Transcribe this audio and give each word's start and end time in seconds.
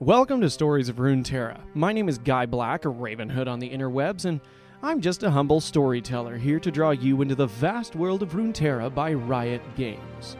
Welcome 0.00 0.42
to 0.42 0.50
Stories 0.50 0.90
of 0.90 0.96
Runeterra. 0.96 1.58
My 1.72 1.90
name 1.90 2.06
is 2.06 2.18
Guy 2.18 2.44
Black, 2.44 2.84
a 2.84 2.88
Ravenhood 2.88 3.48
on 3.48 3.60
the 3.60 3.70
interwebs, 3.70 4.26
and 4.26 4.42
I'm 4.82 5.00
just 5.00 5.22
a 5.22 5.30
humble 5.30 5.58
storyteller 5.58 6.36
here 6.36 6.60
to 6.60 6.70
draw 6.70 6.90
you 6.90 7.22
into 7.22 7.34
the 7.34 7.46
vast 7.46 7.96
world 7.96 8.22
of 8.22 8.32
Runeterra 8.32 8.94
by 8.94 9.14
Riot 9.14 9.62
Games. 9.74 10.36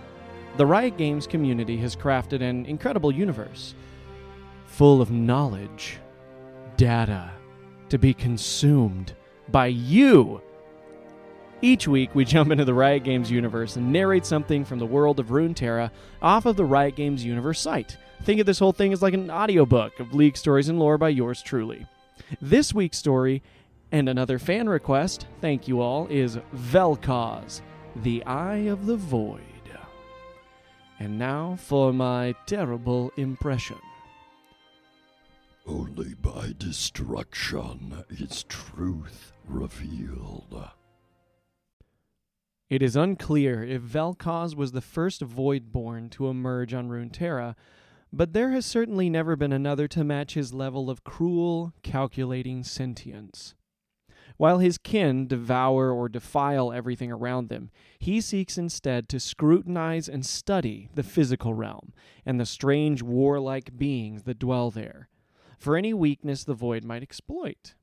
The 0.59 0.67
Riot 0.67 0.99
Games 0.99 1.27
community 1.27 1.79
has 1.79 1.97
crafted 1.97 2.43
an 2.43 2.67
incredible 2.67 3.11
universe 3.11 3.75
full 4.67 5.01
of 5.01 5.11
knowledge, 5.11 6.01
data, 6.77 7.31
to 7.89 7.97
be 7.97 8.13
consumed 8.13 9.15
by 9.49 9.69
you. 9.69 10.43
Each 11.63 11.89
week, 11.89 12.15
we 12.15 12.27
jump 12.27 12.51
into 12.51 12.67
the 12.67 12.75
Riot 12.75 13.03
Games 13.03 13.31
universe 13.31 13.77
and 13.77 13.91
narrate 13.91 14.27
something 14.27 14.63
from 14.63 14.79
the 14.79 14.85
world 14.85 15.19
of 15.19 15.29
Runeterra 15.29 15.91
off 16.21 16.45
of 16.45 16.57
the 16.57 16.65
Riot 16.67 16.97
Games 16.97 17.25
universe 17.25 17.61
site. 17.61 17.97
Think 18.25 18.41
of 18.41 18.47
this 18.47 18.59
whole 18.59 18.73
thing 18.73 18.93
as 18.93 19.01
like 19.01 19.15
an 19.15 19.31
audiobook 19.31 19.99
of 19.99 20.15
League 20.15 20.37
stories 20.37 20.69
and 20.69 20.79
lore 20.79 20.99
by 20.99 21.09
yours 21.09 21.43
truly. 21.43 21.87
This 22.43 22.75
week's 22.75 22.99
story, 22.99 23.43
and 23.91 24.09
another 24.09 24.39
fan 24.39 24.69
request, 24.69 25.27
thank 25.41 25.67
you 25.67 25.81
all, 25.81 26.07
is 26.09 26.39
Vel'Koz, 26.55 27.63
the 27.97 28.23
Eye 28.25 28.69
of 28.69 28.85
the 28.85 28.97
Void. 28.97 29.41
And 30.99 31.19
now 31.19 31.57
for 31.59 31.93
my 31.93 32.35
terrible 32.47 33.13
impression. 33.17 33.79
Only 35.67 36.15
by 36.15 36.55
destruction 36.59 38.05
is 38.09 38.45
truth 38.45 39.33
revealed. 39.47 40.71
It 42.69 42.83
is 42.83 42.97
unclear 42.97 43.63
if 43.63 43.81
Vel'Koz 43.81 44.57
was 44.57 44.73
the 44.73 44.81
first 44.81 45.23
Voidborn 45.23 46.11
to 46.11 46.27
emerge 46.27 46.75
on 46.75 46.89
Runeterra, 46.89 47.55
but 48.13 48.33
there 48.33 48.51
has 48.51 48.67
certainly 48.67 49.09
never 49.09 49.37
been 49.37 49.53
another 49.53 49.87
to 49.87 50.03
match 50.03 50.35
his 50.35 50.53
level 50.53 50.91
of 50.91 51.05
cruel, 51.05 51.73
calculating 51.85 52.65
sentience. 52.65 53.55
While 54.37 54.59
his 54.59 54.79
kin 54.79 55.29
devour 55.29 55.93
or 55.93 56.09
defile 56.09 56.73
everything 56.73 57.13
around 57.13 57.51
them, 57.51 57.71
he 58.01 58.21
seeks 58.21 58.59
instead 58.59 59.09
to 59.11 59.21
scrutinize 59.21 60.09
and 60.09 60.27
study 60.27 60.89
the 60.93 61.05
physical 61.05 61.55
realm 61.55 61.93
and 62.25 62.41
the 62.41 62.47
strange 62.47 63.01
warlike 63.01 63.79
beings 63.79 64.25
that 64.25 64.41
dwell 64.41 64.73
there, 64.73 65.09
for 65.57 65.77
any 65.77 65.95
weakness 65.95 66.43
the 66.43 66.55
void 66.55 66.83
might 66.83 67.05
exploit. 67.05 67.75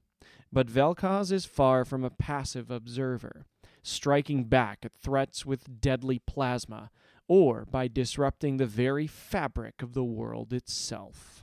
But 0.51 0.67
Vel'Koz 0.67 1.31
is 1.31 1.45
far 1.45 1.85
from 1.85 2.03
a 2.03 2.09
passive 2.09 2.69
observer, 2.69 3.45
striking 3.83 4.45
back 4.45 4.79
at 4.83 4.93
threats 4.93 5.45
with 5.45 5.79
deadly 5.79 6.19
plasma, 6.19 6.89
or 7.27 7.65
by 7.69 7.87
disrupting 7.87 8.57
the 8.57 8.65
very 8.65 9.07
fabric 9.07 9.81
of 9.81 9.93
the 9.93 10.03
world 10.03 10.51
itself. 10.51 11.42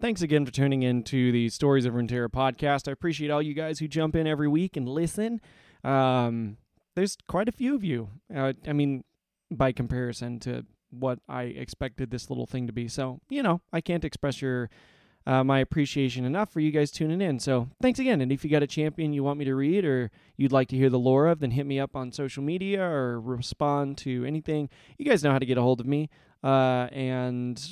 Thanks 0.00 0.22
again 0.22 0.46
for 0.46 0.50
tuning 0.50 0.82
in 0.82 1.02
to 1.04 1.30
the 1.30 1.50
Stories 1.50 1.84
of 1.84 1.92
Runeterra 1.92 2.30
podcast. 2.30 2.88
I 2.88 2.92
appreciate 2.92 3.30
all 3.30 3.42
you 3.42 3.52
guys 3.52 3.80
who 3.80 3.86
jump 3.86 4.16
in 4.16 4.26
every 4.26 4.48
week 4.48 4.78
and 4.78 4.88
listen. 4.88 5.42
Um, 5.84 6.56
there's 6.96 7.18
quite 7.28 7.50
a 7.50 7.52
few 7.52 7.74
of 7.74 7.84
you. 7.84 8.08
Uh, 8.34 8.54
I 8.66 8.72
mean, 8.72 9.04
by 9.50 9.72
comparison 9.72 10.40
to 10.40 10.64
what 10.88 11.18
I 11.28 11.42
expected 11.42 12.10
this 12.10 12.30
little 12.30 12.46
thing 12.46 12.66
to 12.66 12.72
be. 12.72 12.88
So, 12.88 13.20
you 13.28 13.42
know, 13.42 13.60
I 13.74 13.82
can't 13.82 14.02
express 14.02 14.40
your 14.40 14.70
uh, 15.26 15.44
my 15.44 15.58
appreciation 15.58 16.24
enough 16.24 16.50
for 16.50 16.60
you 16.60 16.70
guys 16.70 16.90
tuning 16.90 17.20
in. 17.20 17.38
So, 17.38 17.68
thanks 17.82 17.98
again. 17.98 18.22
And 18.22 18.32
if 18.32 18.42
you 18.42 18.50
got 18.50 18.62
a 18.62 18.66
champion 18.66 19.12
you 19.12 19.22
want 19.22 19.38
me 19.38 19.44
to 19.44 19.54
read 19.54 19.84
or 19.84 20.10
you'd 20.38 20.50
like 20.50 20.68
to 20.68 20.76
hear 20.76 20.88
the 20.88 20.98
lore 20.98 21.26
of, 21.26 21.40
then 21.40 21.50
hit 21.50 21.66
me 21.66 21.78
up 21.78 21.94
on 21.94 22.10
social 22.10 22.42
media 22.42 22.82
or 22.82 23.20
respond 23.20 23.98
to 23.98 24.24
anything. 24.24 24.70
You 24.96 25.04
guys 25.04 25.22
know 25.22 25.30
how 25.32 25.38
to 25.38 25.46
get 25.46 25.58
a 25.58 25.62
hold 25.62 25.78
of 25.78 25.86
me. 25.86 26.08
Uh, 26.42 26.88
and 26.90 27.62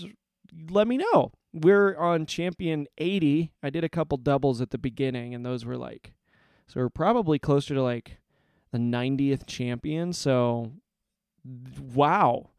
let 0.70 0.86
me 0.86 0.98
know 0.98 1.32
we're 1.62 1.96
on 1.96 2.26
champion 2.26 2.86
80. 2.98 3.52
I 3.62 3.70
did 3.70 3.84
a 3.84 3.88
couple 3.88 4.18
doubles 4.18 4.60
at 4.60 4.70
the 4.70 4.78
beginning, 4.78 5.34
and 5.34 5.44
those 5.44 5.64
were 5.64 5.76
like, 5.76 6.12
so 6.66 6.80
we're 6.80 6.88
probably 6.88 7.38
closer 7.38 7.74
to 7.74 7.82
like 7.82 8.18
the 8.72 8.78
90th 8.78 9.46
champion. 9.46 10.12
So, 10.12 10.72
wow. 11.94 12.50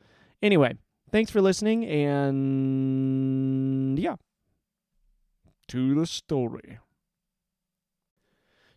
Anyway, 0.42 0.76
thanks 1.12 1.32
for 1.32 1.42
listening, 1.42 1.86
and 1.86 4.00
yeah, 4.00 4.16
to 5.68 5.96
the 5.96 6.06
story. 6.06 6.80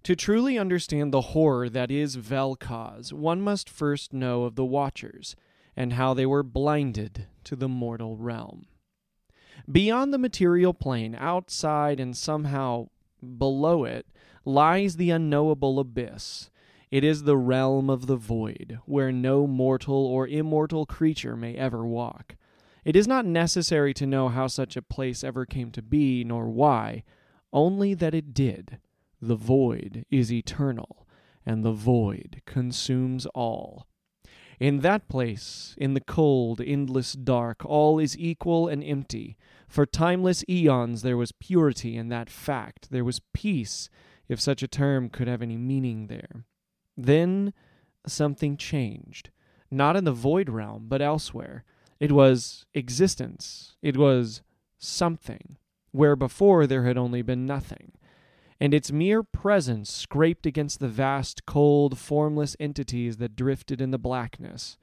To 0.05 0.17
truly 0.17 0.59
understand 0.59 1.13
the 1.13 1.21
horror 1.21 1.69
that 1.69 1.93
is 1.93 2.17
Vel'Koz, 2.17 3.13
one 3.13 3.41
must 3.41 3.71
first 3.71 4.13
know 4.13 4.43
of 4.43 4.57
the 4.57 4.65
Watchers 4.65 5.37
and 5.77 5.93
how 5.93 6.13
they 6.13 6.27
were 6.27 6.43
blinded 6.43 7.29
to 7.45 7.55
the 7.55 7.69
mortal 7.69 8.17
realm. 8.17 8.67
Beyond 9.73 10.13
the 10.13 10.19
material 10.19 10.75
plane, 10.75 11.17
outside 11.19 11.99
and 11.99 12.15
somehow 12.15 12.89
below 13.39 13.85
it, 13.85 14.07
lies 14.45 14.97
the 14.97 15.11
unknowable 15.11 15.79
abyss. 15.79 16.51
It 16.91 17.05
is 17.05 17.23
the 17.23 17.39
realm 17.39 17.89
of 17.89 18.07
the 18.07 18.17
void, 18.17 18.81
where 18.85 19.11
no 19.11 19.47
mortal 19.47 20.05
or 20.05 20.29
immortal 20.29 20.85
creature 20.85 21.37
may 21.37 21.55
ever 21.55 21.87
walk. 21.87 22.37
It 22.85 22.97
is 22.97 23.09
not 23.09 23.25
necessary 23.25 23.95
to 23.95 24.07
know 24.07 24.29
how 24.29 24.47
such 24.47 24.77
a 24.77 24.83
place 24.83 25.25
ever 25.25 25.47
came 25.47 25.71
to 25.71 25.81
be, 25.81 26.23
nor 26.23 26.51
why, 26.51 27.05
only 27.51 27.95
that 27.95 28.15
it 28.15 28.35
did. 28.35 28.79
The 29.23 29.37
void 29.37 30.05
is 30.11 30.31
eternal, 30.31 31.07
and 31.47 31.65
the 31.65 31.73
void 31.73 32.43
consumes 32.45 33.25
all. 33.27 33.87
In 34.61 34.81
that 34.81 35.09
place, 35.09 35.75
in 35.79 35.95
the 35.95 36.01
cold, 36.01 36.61
endless 36.61 37.15
dark, 37.15 37.65
all 37.65 37.99
is 37.99 38.19
equal 38.19 38.69
and 38.69 38.85
empty. 38.85 39.37
For 39.73 39.87
timeless 39.87 40.45
eons 40.51 41.01
there 41.01 41.17
was 41.17 41.33
purity 41.33 41.97
in 41.97 42.11
that 42.11 42.29
fact. 42.29 42.91
There 42.91 43.07
was 43.07 43.23
peace, 43.33 43.89
if 44.29 44.39
such 44.39 44.63
a 44.63 44.69
term 44.69 45.09
could 45.09 45.29
have 45.29 45.41
any 45.41 45.57
meaning 45.57 46.09
there. 46.09 46.45
Then 46.95 47.55
something 48.07 48.59
changed. 48.59 49.31
Not 49.71 49.97
in 49.97 50.05
the 50.05 50.13
void 50.13 50.51
realm, 50.51 50.89
but 50.89 51.01
elsewhere. 51.01 51.65
It 51.99 52.13
was 52.13 52.67
existence. 52.75 53.77
It 53.81 53.97
was 53.97 54.43
something, 54.77 55.57
where 55.91 56.17
before 56.17 56.67
there 56.67 56.85
had 56.85 56.99
only 56.99 57.23
been 57.23 57.47
nothing 57.47 57.93
and 58.61 58.75
its 58.75 58.93
mere 58.93 59.23
presence 59.23 59.91
scraped 59.91 60.45
against 60.45 60.81
the 60.81 60.87
vast, 60.87 61.47
cold, 61.47 61.99
formless 61.99 62.55
entities 62.61 63.17
that 63.17 63.35
drifted 63.35 63.81
in 63.81 63.91
the 63.91 63.99
blackness. 63.99 64.77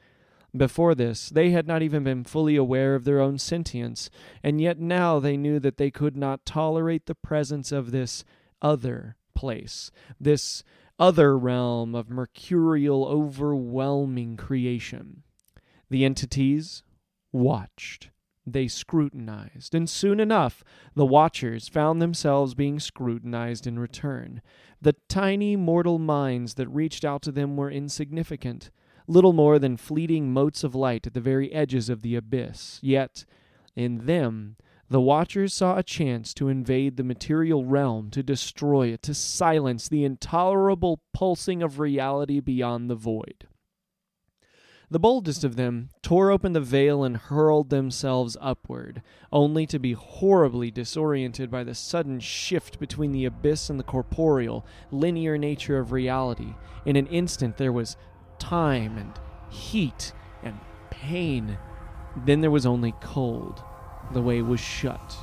Before 0.55 0.95
this, 0.95 1.29
they 1.29 1.51
had 1.51 1.67
not 1.67 1.81
even 1.81 2.03
been 2.03 2.23
fully 2.23 2.55
aware 2.55 2.95
of 2.95 3.03
their 3.03 3.19
own 3.19 3.37
sentience, 3.37 4.09
and 4.43 4.59
yet 4.59 4.79
now 4.79 5.19
they 5.19 5.37
knew 5.37 5.59
that 5.59 5.77
they 5.77 5.91
could 5.91 6.17
not 6.17 6.45
tolerate 6.45 7.05
the 7.05 7.15
presence 7.15 7.71
of 7.71 7.91
this 7.91 8.23
other 8.61 9.15
place, 9.35 9.91
this 10.19 10.63
other 10.97 11.37
realm 11.37 11.95
of 11.95 12.09
mercurial, 12.09 13.05
overwhelming 13.05 14.37
creation. 14.37 15.23
The 15.89 16.03
entities 16.03 16.83
watched 17.31 18.09
they 18.53 18.67
scrutinized, 18.67 19.75
and 19.75 19.89
soon 19.89 20.19
enough 20.19 20.63
the 20.95 21.05
watchers 21.05 21.67
found 21.67 22.01
themselves 22.01 22.53
being 22.53 22.79
scrutinized 22.79 23.67
in 23.67 23.79
return. 23.79 24.41
The 24.81 24.95
tiny 25.07 25.55
mortal 25.55 25.99
minds 25.99 26.55
that 26.55 26.67
reached 26.69 27.05
out 27.05 27.21
to 27.23 27.31
them 27.31 27.57
were 27.57 27.71
insignificant, 27.71 28.71
little 29.09 29.33
more 29.33 29.57
than 29.57 29.75
fleeting 29.75 30.31
motes 30.31 30.63
of 30.63 30.75
light 30.75 31.07
at 31.07 31.13
the 31.13 31.19
very 31.19 31.51
edges 31.51 31.89
of 31.89 32.01
the 32.01 32.15
abyss. 32.15 32.79
Yet, 32.81 33.25
in 33.75 34.05
them, 34.05 34.55
the 34.87 35.01
watchers 35.01 35.53
saw 35.53 35.77
a 35.77 35.83
chance 35.83 36.33
to 36.35 36.47
invade 36.47 36.95
the 36.95 37.03
material 37.03 37.65
realm, 37.65 38.11
to 38.11 38.23
destroy 38.23 38.87
it, 38.87 39.01
to 39.03 39.13
silence 39.13 39.89
the 39.89 40.03
intolerable 40.03 41.01
pulsing 41.13 41.61
of 41.63 41.79
reality 41.79 42.39
beyond 42.39 42.89
the 42.89 42.95
void. 42.95 43.47
The 44.91 44.99
boldest 44.99 45.43
of 45.43 45.55
them 45.55 45.89
tore 46.01 46.31
open 46.31 46.53
the 46.53 46.61
veil 46.61 47.03
and 47.03 47.15
hurled 47.15 47.69
themselves 47.69 48.35
upward, 48.41 49.03
only 49.31 49.67
to 49.67 49.77
be 49.77 49.93
horribly 49.93 50.71
disoriented 50.71 51.51
by 51.51 51.63
the 51.63 51.75
sudden 51.75 52.19
shift 52.19 52.79
between 52.79 53.11
the 53.11 53.25
abyss 53.25 53.69
and 53.69 53.79
the 53.79 53.83
corporeal, 53.83 54.65
linear 54.89 55.37
nature 55.37 55.77
of 55.77 55.91
reality. 55.91 56.55
In 56.85 56.95
an 56.95 57.05
instant, 57.05 57.57
there 57.57 57.71
was 57.71 57.97
time 58.39 58.97
and 58.97 59.13
heat 59.49 60.13
and 60.43 60.59
pain. 60.89 61.57
Then 62.15 62.41
there 62.41 62.51
was 62.51 62.65
only 62.65 62.93
cold, 63.01 63.61
the 64.11 64.21
way 64.21 64.41
was 64.41 64.59
shut, 64.59 65.17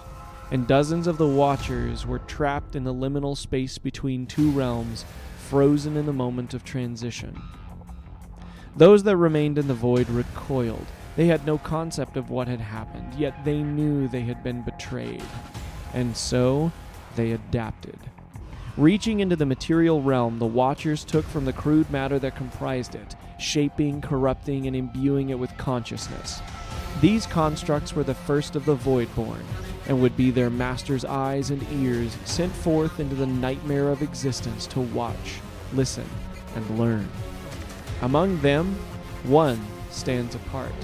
and 0.50 0.66
dozens 0.66 1.06
of 1.06 1.18
the 1.18 1.26
Watchers 1.26 2.06
were 2.06 2.20
trapped 2.20 2.76
in 2.76 2.84
the 2.84 2.94
liminal 2.94 3.36
space 3.36 3.78
between 3.78 4.26
two 4.26 4.50
realms, 4.52 5.04
frozen 5.36 5.96
in 5.96 6.06
the 6.06 6.12
moment 6.12 6.54
of 6.54 6.64
transition. 6.64 7.42
Those 8.76 9.02
that 9.04 9.16
remained 9.16 9.58
in 9.58 9.68
the 9.68 9.74
void 9.74 10.08
recoiled. 10.10 10.86
They 11.16 11.26
had 11.26 11.46
no 11.46 11.56
concept 11.56 12.16
of 12.16 12.30
what 12.30 12.46
had 12.46 12.60
happened, 12.60 13.14
yet 13.14 13.44
they 13.44 13.62
knew 13.62 14.06
they 14.06 14.20
had 14.20 14.44
been 14.44 14.62
betrayed. 14.62 15.24
And 15.94 16.16
so 16.16 16.70
they 17.16 17.32
adapted. 17.32 17.98
Reaching 18.76 19.20
into 19.20 19.36
the 19.36 19.46
material 19.46 20.02
realm, 20.02 20.38
the 20.38 20.44
Watchers 20.44 21.02
took 21.02 21.24
from 21.24 21.46
the 21.46 21.52
crude 21.52 21.90
matter 21.90 22.18
that 22.18 22.36
comprised 22.36 22.94
it, 22.94 23.16
shaping, 23.38 24.02
corrupting, 24.02 24.66
and 24.66 24.76
imbuing 24.76 25.30
it 25.30 25.38
with 25.38 25.56
consciousness. 25.56 26.42
These 27.00 27.24
constructs 27.24 27.94
were 27.94 28.04
the 28.04 28.12
first 28.12 28.54
of 28.54 28.66
the 28.66 28.76
Voidborn, 28.76 29.44
and 29.86 30.02
would 30.02 30.14
be 30.14 30.30
their 30.30 30.50
master's 30.50 31.06
eyes 31.06 31.48
and 31.48 31.66
ears 31.72 32.14
sent 32.26 32.52
forth 32.52 33.00
into 33.00 33.14
the 33.14 33.26
nightmare 33.26 33.88
of 33.88 34.02
existence 34.02 34.66
to 34.66 34.80
watch, 34.80 35.40
listen, 35.72 36.08
and 36.54 36.78
learn. 36.78 37.08
Among 38.02 38.38
them, 38.42 38.74
one 39.22 39.58
stands 39.90 40.34
apart. 40.34 40.74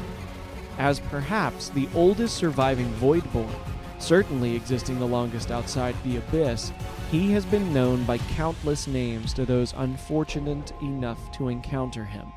As 0.79 0.99
perhaps 0.99 1.69
the 1.69 1.91
oldest 1.95 2.37
surviving 2.37 2.91
Voidborn, 2.95 3.55
certainly 3.99 4.57
existing 4.57 4.99
the 4.99 5.07
longest 5.07 5.51
outside 5.51 5.95
the 6.05 6.17
Abyss, 6.17 6.73
he 7.13 7.31
has 7.31 7.45
been 7.45 7.75
known 7.75 8.03
by 8.05 8.17
countless 8.17 8.87
names 8.87 9.35
to 9.35 9.45
those 9.45 9.75
unfortunate 9.77 10.73
enough 10.81 11.31
to 11.31 11.49
encounter 11.49 12.07
him. 12.07 12.33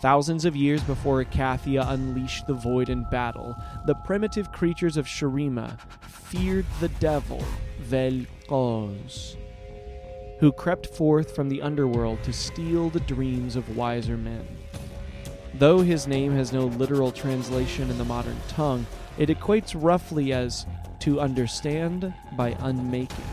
Thousands 0.00 0.44
of 0.44 0.54
years 0.54 0.82
before 0.82 1.24
Icathia 1.24 1.82
unleashed 1.88 2.46
the 2.46 2.52
void 2.52 2.90
in 2.90 3.04
battle, 3.04 3.56
the 3.86 3.94
primitive 3.94 4.52
creatures 4.52 4.98
of 4.98 5.06
Shurima 5.06 5.78
feared 6.02 6.66
the 6.78 6.90
devil, 7.00 7.42
Vel'Koz, 7.84 9.36
who 10.40 10.52
crept 10.52 10.88
forth 10.88 11.34
from 11.34 11.48
the 11.48 11.62
underworld 11.62 12.22
to 12.24 12.34
steal 12.34 12.90
the 12.90 13.00
dreams 13.00 13.56
of 13.56 13.78
wiser 13.78 14.18
men. 14.18 14.46
Though 15.54 15.78
his 15.78 16.06
name 16.06 16.32
has 16.32 16.52
no 16.52 16.66
literal 16.66 17.12
translation 17.12 17.90
in 17.90 17.96
the 17.96 18.04
modern 18.04 18.36
tongue, 18.48 18.84
it 19.16 19.30
equates 19.30 19.74
roughly 19.74 20.34
as 20.34 20.66
to 20.98 21.18
understand 21.18 22.12
by 22.36 22.54
unmaking. 22.60 23.24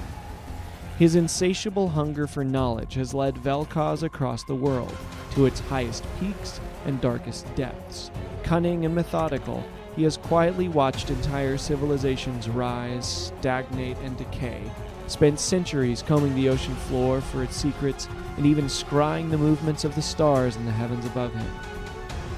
His 0.99 1.15
insatiable 1.15 1.87
hunger 1.87 2.27
for 2.27 2.43
knowledge 2.43 2.95
has 2.95 3.13
led 3.13 3.35
Vel'Koz 3.35 4.03
across 4.03 4.43
the 4.43 4.53
world 4.53 4.93
to 5.31 5.45
its 5.45 5.61
highest 5.61 6.03
peaks 6.19 6.59
and 6.83 6.99
darkest 6.99 7.45
depths. 7.55 8.11
Cunning 8.43 8.83
and 8.83 8.93
methodical, 8.93 9.63
he 9.95 10.03
has 10.03 10.17
quietly 10.17 10.67
watched 10.67 11.09
entire 11.09 11.57
civilizations 11.57 12.49
rise, 12.49 13.31
stagnate, 13.39 13.95
and 13.99 14.17
decay, 14.17 14.61
spent 15.07 15.39
centuries 15.39 16.01
combing 16.01 16.35
the 16.35 16.49
ocean 16.49 16.75
floor 16.75 17.21
for 17.21 17.43
its 17.43 17.55
secrets, 17.55 18.09
and 18.35 18.45
even 18.45 18.65
scrying 18.65 19.29
the 19.29 19.37
movements 19.37 19.85
of 19.85 19.95
the 19.95 20.01
stars 20.01 20.57
in 20.57 20.65
the 20.65 20.71
heavens 20.73 21.05
above 21.05 21.33
him. 21.33 21.49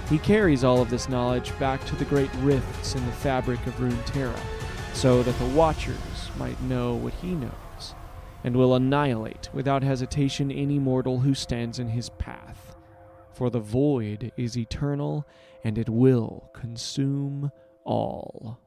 He 0.07 0.19
carries 0.19 0.63
all 0.63 0.83
of 0.83 0.91
this 0.91 1.09
knowledge 1.09 1.57
back 1.57 1.83
to 1.85 1.95
the 1.95 2.05
great 2.05 2.29
rifts 2.41 2.93
in 2.93 3.03
the 3.07 3.11
fabric 3.11 3.65
of 3.65 3.73
Runeterra, 3.79 4.39
so 4.93 5.23
that 5.23 5.39
the 5.39 5.45
Watchers 5.45 6.29
might 6.37 6.61
know 6.61 6.93
what 6.93 7.13
he 7.13 7.31
knows 7.33 7.49
and 8.43 8.55
will 8.55 8.75
annihilate 8.75 9.49
without 9.53 9.83
hesitation 9.83 10.51
any 10.51 10.79
mortal 10.79 11.19
who 11.19 11.33
stands 11.33 11.79
in 11.79 11.89
his 11.89 12.09
path. 12.09 12.75
For 13.33 13.49
the 13.49 13.59
void 13.59 14.31
is 14.37 14.57
eternal, 14.57 15.27
and 15.63 15.77
it 15.77 15.89
will 15.89 16.49
consume 16.53 17.51
all. 17.85 18.59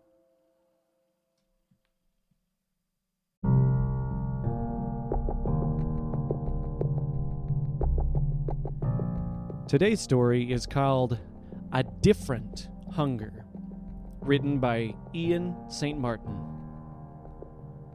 Today's 9.66 10.00
story 10.00 10.52
is 10.52 10.66
called 10.66 11.18
A 11.72 11.82
Different 11.82 12.68
Hunger, 12.92 13.44
written 14.20 14.60
by 14.60 14.94
Ian 15.14 15.56
St. 15.68 15.98
Martin. 15.98 16.53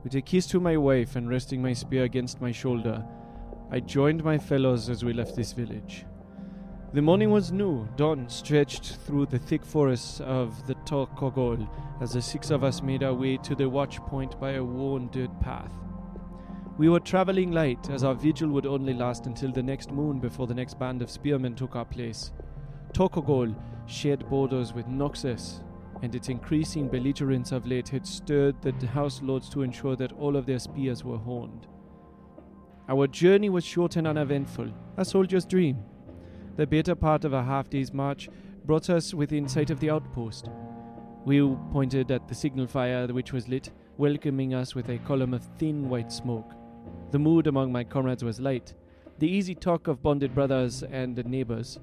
With 0.02 0.16
a 0.16 0.22
kiss 0.22 0.48
to 0.48 0.62
my 0.62 0.78
wife 0.78 1.18
and 1.18 1.28
resting 1.28 1.62
my 1.62 1.74
spear 1.74 2.06
against 2.06 2.40
my 2.40 2.54
shoulder, 2.54 3.06
I 3.70 3.82
joined 3.82 4.24
my 4.24 4.38
fellows 4.38 4.90
as 4.90 5.04
we 5.04 5.12
left 5.12 5.36
this 5.36 5.52
village. 5.52 6.06
The 6.94 7.02
morning 7.02 7.32
was 7.32 7.52
new, 7.52 7.86
dawn 7.98 8.30
stretched 8.30 8.96
through 9.06 9.26
the 9.26 9.38
thick 9.38 9.66
forests 9.66 10.22
of 10.22 10.66
the 10.68 10.76
Tokogol 10.86 11.70
as 12.00 12.14
the 12.14 12.22
six 12.22 12.50
of 12.50 12.64
us 12.64 12.82
made 12.82 13.04
our 13.04 13.14
way 13.14 13.36
to 13.38 13.56
the 13.56 13.68
watch 13.70 13.98
point 14.04 14.40
by 14.40 14.52
a 14.52 14.64
worn 14.64 15.10
dirt 15.12 15.38
path. 15.42 15.74
We 16.78 16.88
were 16.88 17.02
traveling 17.02 17.52
light, 17.52 17.90
as 17.90 18.06
our 18.06 18.16
vigil 18.16 18.50
would 18.52 18.66
only 18.66 18.94
last 18.94 19.26
until 19.26 19.52
the 19.52 19.62
next 19.62 19.92
moon 19.92 20.22
before 20.22 20.48
the 20.48 20.54
next 20.54 20.80
band 20.80 21.02
of 21.02 21.12
spearmen 21.12 21.56
took 21.56 21.76
our 21.76 21.84
place. 21.84 22.32
Tokogol 22.94 23.54
shared 23.86 24.30
borders 24.30 24.74
with 24.74 24.88
Noxus, 24.88 25.62
and 26.02 26.16
its 26.16 26.30
increasing 26.30 26.88
belligerence 26.88 27.52
of 27.52 27.68
late 27.68 27.90
had 27.90 28.06
stirred 28.06 28.62
the 28.62 28.88
house 28.88 29.22
lords 29.22 29.50
to 29.50 29.62
ensure 29.62 29.96
that 29.96 30.14
all 30.14 30.36
of 30.36 30.46
their 30.46 30.60
spears 30.60 31.04
were 31.04 31.18
horned. 31.18 31.68
Our 32.88 33.08
journey 33.08 33.50
was 33.50 33.64
short 33.64 33.98
and 33.98 34.08
uneventful, 34.08 34.72
a 34.98 35.06
soldier's 35.06 35.46
dream. 35.46 35.84
The 36.56 36.66
better 36.66 36.96
part 36.96 37.24
of 37.24 37.34
a 37.34 37.44
half 37.44 37.70
day's 37.70 37.94
march 37.94 38.30
brought 38.66 38.90
us 38.90 39.14
within 39.14 39.48
sight 39.48 39.70
of 39.70 39.80
the 39.80 39.90
outpost. 39.90 40.50
We 41.26 41.42
pointed 41.72 42.12
at 42.12 42.28
the 42.28 42.36
signal 42.36 42.68
fire 42.68 43.08
which 43.08 43.34
was 43.34 43.48
lit, 43.48 43.72
welcoming 43.98 44.54
us 44.54 44.74
with 44.74 44.90
a 44.90 44.98
column 45.00 45.34
of 45.34 45.44
thin 45.58 45.90
white 45.90 46.12
smoke. 46.12 46.54
The 47.12 47.20
mood 47.20 47.48
among 47.48 47.72
my 47.72 47.84
comrades 47.84 48.24
was 48.24 48.40
light, 48.40 48.74
the 49.20 49.28
easy 49.28 49.54
talk 49.54 49.88
of 49.88 50.02
bonded 50.02 50.34
brothers 50.34 50.82
and 50.82 51.24
neighbors. 51.26 51.78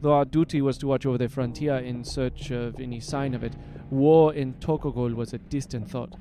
Though 0.00 0.12
our 0.12 0.24
duty 0.24 0.62
was 0.62 0.78
to 0.78 0.86
watch 0.86 1.06
over 1.06 1.18
the 1.18 1.28
frontier 1.28 1.76
in 1.76 2.04
search 2.04 2.50
of 2.50 2.78
any 2.78 3.00
sign 3.00 3.34
of 3.34 3.42
it, 3.42 3.54
war 3.90 4.32
in 4.32 4.54
Tokogol 4.54 5.14
was 5.14 5.32
a 5.32 5.38
distant 5.38 5.90
thought. 5.90 6.14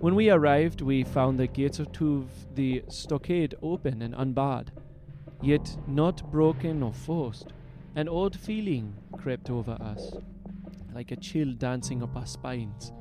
When 0.00 0.14
we 0.14 0.30
arrived, 0.30 0.82
we 0.82 1.04
found 1.04 1.38
the 1.38 1.46
gates 1.46 1.80
to 1.92 2.28
the 2.54 2.82
stockade 2.88 3.54
open 3.62 4.02
and 4.02 4.14
unbarred, 4.16 4.72
yet 5.40 5.76
not 5.86 6.30
broken 6.30 6.82
or 6.82 6.92
forced. 6.92 7.52
An 7.94 8.08
odd 8.08 8.36
feeling 8.36 8.94
crept 9.12 9.48
over 9.48 9.78
us, 9.80 10.12
like 10.94 11.10
a 11.10 11.16
chill 11.16 11.52
dancing 11.52 12.02
up 12.02 12.16
our 12.16 12.26
spines. 12.26 12.92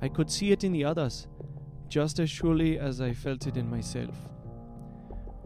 I 0.00 0.08
could 0.08 0.30
see 0.30 0.50
it 0.50 0.64
in 0.64 0.72
the 0.72 0.84
others, 0.84 1.28
just 1.88 2.18
as 2.18 2.30
surely 2.30 2.78
as 2.78 3.00
I 3.00 3.12
felt 3.12 3.46
it 3.46 3.56
in 3.56 3.70
myself. 3.70 4.16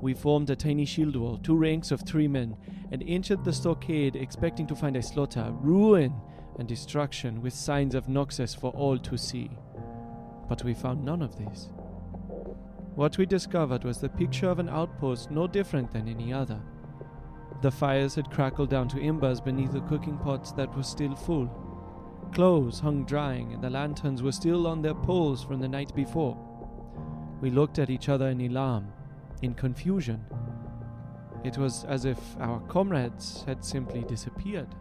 We 0.00 0.14
formed 0.14 0.49
a 0.50 0.57
tiny 0.57 0.85
shield 0.85 1.17
wall, 1.17 1.38
two 1.38 1.57
ranks 1.57 1.90
of 1.90 2.02
three 2.02 2.28
men, 2.28 2.57
and 2.93 3.02
entered 3.07 3.45
the 3.45 3.52
stockade 3.52 4.14
expecting 4.17 4.67
to 4.69 4.76
find 4.76 4.97
a 4.97 5.02
slaughter, 5.02 5.52
ruin, 5.61 6.14
and 6.59 6.69
destruction 6.69 7.43
with 7.43 7.52
signs 7.52 7.95
of 7.95 8.07
Noxus 8.07 8.59
for 8.59 8.71
all 8.73 8.99
to 8.99 9.17
see. 9.17 9.50
But 10.49 10.64
we 10.64 10.75
found 10.75 11.05
none 11.05 11.23
of 11.23 11.37
this. 11.37 11.69
What 12.95 13.19
we 13.19 13.26
discovered 13.26 13.85
was 13.85 13.99
the 13.99 14.09
picture 14.09 14.49
of 14.49 14.59
an 14.59 14.69
outpost 14.69 15.31
no 15.31 15.47
different 15.47 15.93
than 15.93 16.09
any 16.09 16.33
other. 16.33 16.61
The 17.62 17.71
fires 17.71 18.14
had 18.14 18.31
crackled 18.31 18.71
down 18.71 18.88
to 18.88 19.00
embers 19.00 19.40
beneath 19.40 19.73
the 19.73 19.81
cooking 19.83 20.19
pots 20.19 20.52
that 20.52 20.75
were 20.76 20.83
still 20.83 21.14
full. 21.14 21.49
Clothes 22.33 22.78
hung 22.78 23.05
drying, 23.05 23.52
and 23.52 23.62
the 23.62 23.71
lanterns 23.71 24.23
were 24.23 24.33
still 24.33 24.67
on 24.67 24.83
their 24.83 24.95
poles 24.95 25.43
from 25.43 25.61
the 25.61 25.69
night 25.69 25.95
before. 25.95 26.37
We 27.40 27.50
looked 27.50 27.78
at 27.78 27.90
each 27.90 28.09
other 28.09 28.28
in 28.28 28.40
alarm, 28.40 28.93
in 29.42 29.54
confusion. 29.54 30.25
It 31.45 31.57
was 31.57 31.85
as 31.85 32.04
if 32.04 32.18
our 32.40 32.61
comrades 32.68 33.45
had 33.47 33.64
simply 33.64 34.02
disappeared. 34.02 34.75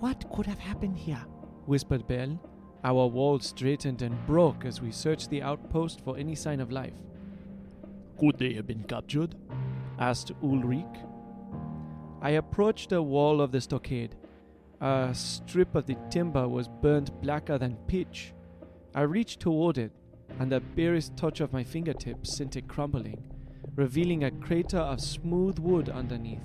What 0.00 0.30
could 0.30 0.46
have 0.46 0.58
happened 0.58 0.96
here? 0.96 1.24
whispered 1.66 2.06
Bell. 2.06 2.38
Our 2.84 3.06
walls 3.06 3.46
straightened 3.46 4.02
and 4.02 4.26
broke 4.26 4.64
as 4.64 4.80
we 4.80 4.92
searched 4.92 5.30
the 5.30 5.42
outpost 5.42 6.00
for 6.02 6.16
any 6.16 6.34
sign 6.34 6.60
of 6.60 6.70
life. 6.70 6.94
Could 8.18 8.38
they 8.38 8.52
have 8.54 8.66
been 8.66 8.84
captured? 8.84 9.34
asked 9.98 10.32
Ulrich. 10.42 10.84
I 12.20 12.30
approached 12.30 12.90
the 12.90 13.02
wall 13.02 13.40
of 13.40 13.52
the 13.52 13.60
stockade. 13.60 14.14
A 14.80 15.10
strip 15.14 15.74
of 15.74 15.86
the 15.86 15.96
timber 16.10 16.46
was 16.46 16.68
burnt 16.68 17.20
blacker 17.22 17.58
than 17.58 17.76
pitch. 17.86 18.34
I 18.94 19.02
reached 19.02 19.40
toward 19.40 19.78
it, 19.78 19.92
and 20.38 20.50
the 20.52 20.60
barest 20.60 21.16
touch 21.16 21.40
of 21.40 21.52
my 21.52 21.64
fingertips 21.64 22.36
sent 22.36 22.56
it 22.56 22.68
crumbling, 22.68 23.22
revealing 23.74 24.24
a 24.24 24.30
crater 24.30 24.78
of 24.78 25.00
smooth 25.00 25.58
wood 25.58 25.88
underneath. 25.88 26.42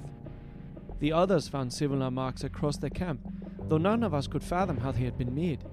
The 1.00 1.12
others 1.14 1.48
found 1.48 1.74
similar 1.74 2.12
marks 2.12 2.44
across 2.44 2.78
the 2.78 2.90
camp, 2.90 3.22
though 3.68 3.78
none 3.78 4.04
of 4.04 4.14
us 4.14 4.28
could 4.28 4.44
fathom 4.44 4.78
how 4.78 4.92
they 4.92 5.04
had 5.04 5.18
been 5.18 5.34
made. 5.34 5.64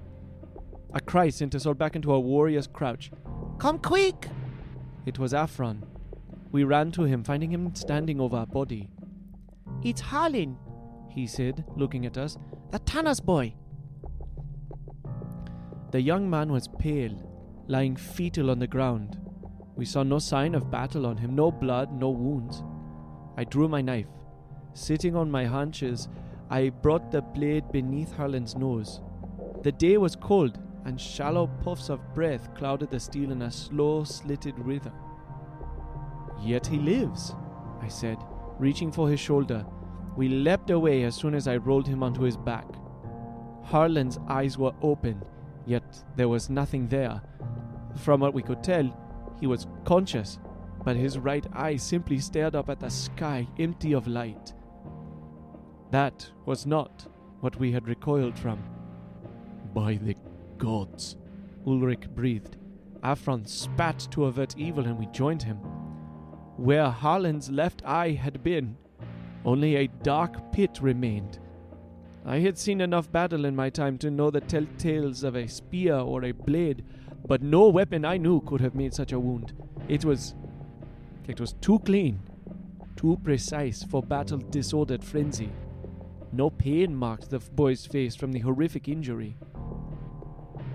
A 0.95 1.01
cry 1.01 1.29
sent 1.29 1.55
us 1.55 1.67
all 1.67 1.75
back 1.75 1.95
into 1.97 2.13
a 2.13 2.21
warrior's 2.21 2.67
crouch. 2.67 3.11
Come 3.59 3.79
quick! 3.79 4.29
It 5.05 5.19
was 5.19 5.33
Afron. 5.33 5.83
We 6.51 6.65
ran 6.65 6.91
to 6.93 7.03
him, 7.03 7.25
finding 7.25 7.51
him 7.53 7.75
standing 7.75 8.21
over 8.21 8.39
a 8.39 8.47
body. 8.47 8.89
It's 9.83 10.01
Harlan, 10.01 10.57
He 11.11 11.27
said, 11.27 11.65
looking 11.77 12.07
at 12.07 12.17
us. 12.17 12.39
the 12.71 12.79
Tanner's 12.79 13.21
boy. 13.21 13.55
The 15.91 16.01
young 16.03 16.29
man 16.29 16.53
was 16.53 16.69
pale, 16.69 17.17
lying 17.69 17.95
fetal 17.95 18.51
on 18.51 18.59
the 18.59 18.67
ground. 18.67 19.19
We 19.77 19.85
saw 19.85 20.03
no 20.03 20.19
sign 20.19 20.55
of 20.55 20.71
battle 20.71 21.07
on 21.07 21.19
him, 21.19 21.37
no 21.37 21.53
blood, 21.53 21.93
no 21.93 22.09
wounds. 22.09 22.65
I 23.37 23.45
drew 23.45 23.69
my 23.69 23.83
knife. 23.83 24.09
Sitting 24.73 25.15
on 25.15 25.31
my 25.31 25.45
haunches, 25.45 26.09
I 26.51 26.71
brought 26.71 27.13
the 27.13 27.23
blade 27.23 27.71
beneath 27.71 28.13
Harlan's 28.17 28.57
nose. 28.57 29.01
The 29.63 29.73
day 29.73 29.99
was 29.99 30.17
cold, 30.17 30.59
and 30.85 30.99
shallow 30.99 31.47
puffs 31.63 31.91
of 31.91 32.15
breath 32.15 32.55
clouded 32.55 32.91
the 32.91 32.99
steel 32.99 33.31
in 33.31 33.43
a 33.43 33.51
slow, 33.51 34.03
slitted 34.05 34.59
rhythm. 34.59 34.95
Yet 36.41 36.67
he 36.67 36.79
lives, 36.79 37.35
I 37.83 37.89
said, 37.89 38.17
reaching 38.59 38.91
for 38.91 39.11
his 39.11 39.21
shoulder. 39.21 39.67
We 40.17 40.29
leapt 40.29 40.71
away 40.71 41.05
as 41.05 41.15
soon 41.15 41.35
as 41.35 41.47
I 41.47 41.59
rolled 41.59 41.87
him 41.87 42.03
onto 42.03 42.23
his 42.23 42.37
back. 42.37 42.67
Harlan's 43.63 44.19
eyes 44.29 44.57
were 44.57 44.73
open, 44.81 45.23
yet 45.67 46.03
there 46.17 46.29
was 46.29 46.49
nothing 46.49 46.89
there. 46.89 47.21
From 47.97 48.21
what 48.21 48.35
we 48.35 48.43
could 48.43 48.63
tell, 48.63 48.95
he 49.41 49.47
was 49.47 49.67
conscious, 49.85 50.39
but 50.85 50.97
his 50.97 51.19
right 51.19 51.47
eye 51.53 51.77
simply 51.77 52.19
stared 52.19 52.55
up 52.55 52.69
at 52.69 52.81
the 52.81 52.91
sky, 52.91 53.47
empty 53.59 53.93
of 53.93 54.07
light. 54.07 54.55
That 55.91 56.31
was 56.47 56.67
not 56.67 57.07
what 57.41 57.57
we 57.57 57.73
had 57.73 57.89
recoiled 57.89 58.39
from. 58.39 58.63
By 59.75 59.95
the 59.95 60.17
gods. 60.59 61.17
Ulrich 61.67 62.09
breathed. 62.15 62.57
Afron 63.03 63.47
spat 63.47 64.09
to 64.11 64.25
avert 64.25 64.57
evil, 64.57 64.87
and 64.87 64.99
we 64.99 65.07
joined 65.07 65.43
him. 65.43 65.59
Where 66.57 66.91
Harlan's 66.91 67.51
left 67.51 67.83
eye 67.85 68.11
had 68.11 68.43
been, 68.43 68.77
only 69.45 69.77
a 69.77 69.89
dark 70.03 70.53
pit 70.53 70.79
remained. 70.83 71.39
I 72.25 72.41
had 72.41 72.59
seen 72.59 72.81
enough 72.81 73.11
battle 73.11 73.45
in 73.45 73.55
my 73.55 73.71
time 73.71 73.97
to 73.99 74.11
know 74.11 74.31
the 74.31 74.41
telltales 74.41 75.23
of 75.23 75.37
a 75.37 75.47
spear 75.47 75.95
or 75.95 76.25
a 76.25 76.33
blade, 76.33 76.85
but 77.27 77.43
no 77.43 77.69
weapon 77.69 78.05
I 78.05 78.17
knew 78.17 78.41
could 78.43 78.61
have 78.61 78.75
made 78.75 78.95
such 78.95 79.13
a 79.13 79.19
wound. 79.19 79.53
It 79.89 80.05
was. 80.05 80.35
it 81.27 81.41
was 81.41 81.53
too 81.55 81.79
clean, 81.81 82.21
too 82.97 83.19
precise 83.23 83.83
for 83.83 84.03
battle 84.03 84.39
disordered 84.39 85.05
frenzy. 85.05 85.51
No 86.33 86.51
pain 86.51 86.95
marked 86.95 87.31
the 87.31 87.39
boy's 87.39 87.87
face 87.87 88.15
from 88.15 88.33
the 88.33 88.41
horrific 88.41 88.89
injury. 88.89 89.37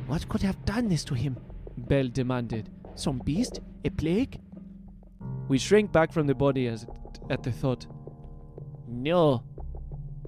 What 0.08 0.28
could 0.28 0.42
have 0.42 0.66
done 0.66 0.90
this 0.90 1.04
to 1.06 1.14
him? 1.14 1.38
Bell 1.78 2.08
demanded. 2.08 2.70
Some 2.96 3.20
beast? 3.20 3.60
A 3.86 3.90
plague? 3.90 4.40
We 5.48 5.58
shrank 5.58 5.92
back 5.92 6.12
from 6.12 6.28
the 6.28 6.36
body 6.36 6.68
as 6.68 6.86
at 7.30 7.44
the 7.44 7.52
thought. 7.52 7.86
No. 8.88 9.44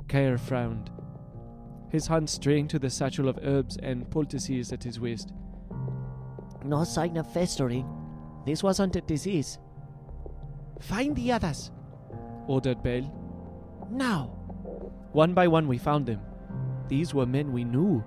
Kair 0.08 0.40
frowned. 0.40 0.92
His 1.90 2.08
hand 2.08 2.30
straying 2.30 2.68
to 2.70 2.80
the 2.80 2.90
satchel 2.90 3.28
of 3.28 3.40
herbs 3.42 3.78
and 3.82 4.10
poultices 4.10 4.74
at 4.74 4.84
his 4.84 5.00
waist. 5.00 5.32
No 6.66 6.84
sign 6.84 7.16
of 7.18 7.32
festering. 7.32 7.88
This 8.44 8.64
wasn't 8.64 8.96
a 8.96 9.02
disease. 9.02 9.60
Find 10.82 11.16
the 11.16 11.32
others. 11.32 11.70
Ordered 12.48 12.82
Bell. 12.82 13.14
Now. 13.92 14.32
One 15.12 15.36
by 15.36 15.48
one 15.48 15.68
we 15.68 15.78
found 15.78 16.08
them. 16.08 16.22
These 16.88 17.14
were 17.14 17.28
men 17.28 17.54
we 17.54 17.64
knew, 17.64 18.04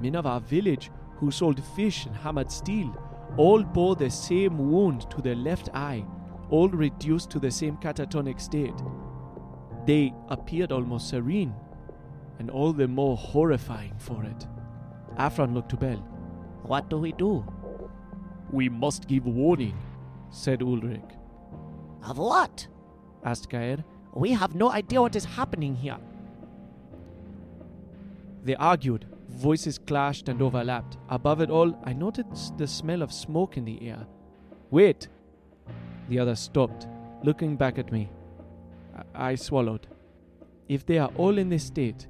men 0.00 0.14
of 0.14 0.24
our 0.24 0.40
village 0.40 0.90
who 1.16 1.32
sold 1.32 1.62
fish 1.74 2.06
and 2.06 2.14
hammered 2.14 2.50
steel. 2.52 2.96
All 3.36 3.64
bore 3.64 3.96
the 3.96 4.08
same 4.08 4.70
wound 4.70 5.10
to 5.10 5.20
their 5.20 5.34
left 5.34 5.68
eye, 5.74 6.06
all 6.50 6.68
reduced 6.68 7.30
to 7.30 7.40
the 7.40 7.50
same 7.50 7.76
catatonic 7.76 8.40
state. 8.40 8.80
They 9.84 10.14
appeared 10.28 10.70
almost 10.70 11.08
serene, 11.08 11.54
and 12.38 12.50
all 12.50 12.72
the 12.72 12.86
more 12.86 13.16
horrifying 13.16 13.94
for 13.98 14.24
it. 14.24 14.46
Afron 15.18 15.54
looked 15.54 15.70
to 15.70 15.76
Bell. 15.76 15.98
What 16.62 16.88
do 16.88 16.98
we 16.98 17.12
do? 17.12 17.44
We 18.50 18.68
must 18.68 19.08
give 19.08 19.26
warning. 19.26 19.76
said 20.30 20.62
Ulrich. 20.62 21.00
Of 22.08 22.18
what? 22.18 22.66
asked 23.24 23.48
Gaer. 23.48 23.84
We 24.14 24.30
have 24.32 24.54
no 24.54 24.70
idea 24.70 25.00
what 25.00 25.16
is 25.16 25.24
happening 25.24 25.74
here. 25.74 25.98
They 28.44 28.54
argued. 28.56 29.06
Voices 29.28 29.78
clashed 29.78 30.28
and 30.28 30.40
overlapped. 30.40 30.96
Above 31.08 31.40
it 31.40 31.50
all, 31.50 31.78
I 31.84 31.92
noticed 31.92 32.56
the 32.56 32.66
smell 32.66 33.02
of 33.02 33.12
smoke 33.12 33.56
in 33.56 33.64
the 33.64 33.88
air. 33.88 34.06
Wait! 34.70 35.08
The 36.08 36.18
other 36.20 36.36
stopped, 36.36 36.86
looking 37.24 37.56
back 37.56 37.78
at 37.78 37.92
me. 37.92 38.08
I, 38.96 39.30
I 39.30 39.34
swallowed. 39.34 39.88
If 40.68 40.86
they 40.86 40.98
are 40.98 41.10
all 41.16 41.38
in 41.38 41.48
this 41.48 41.64
state, 41.64 42.06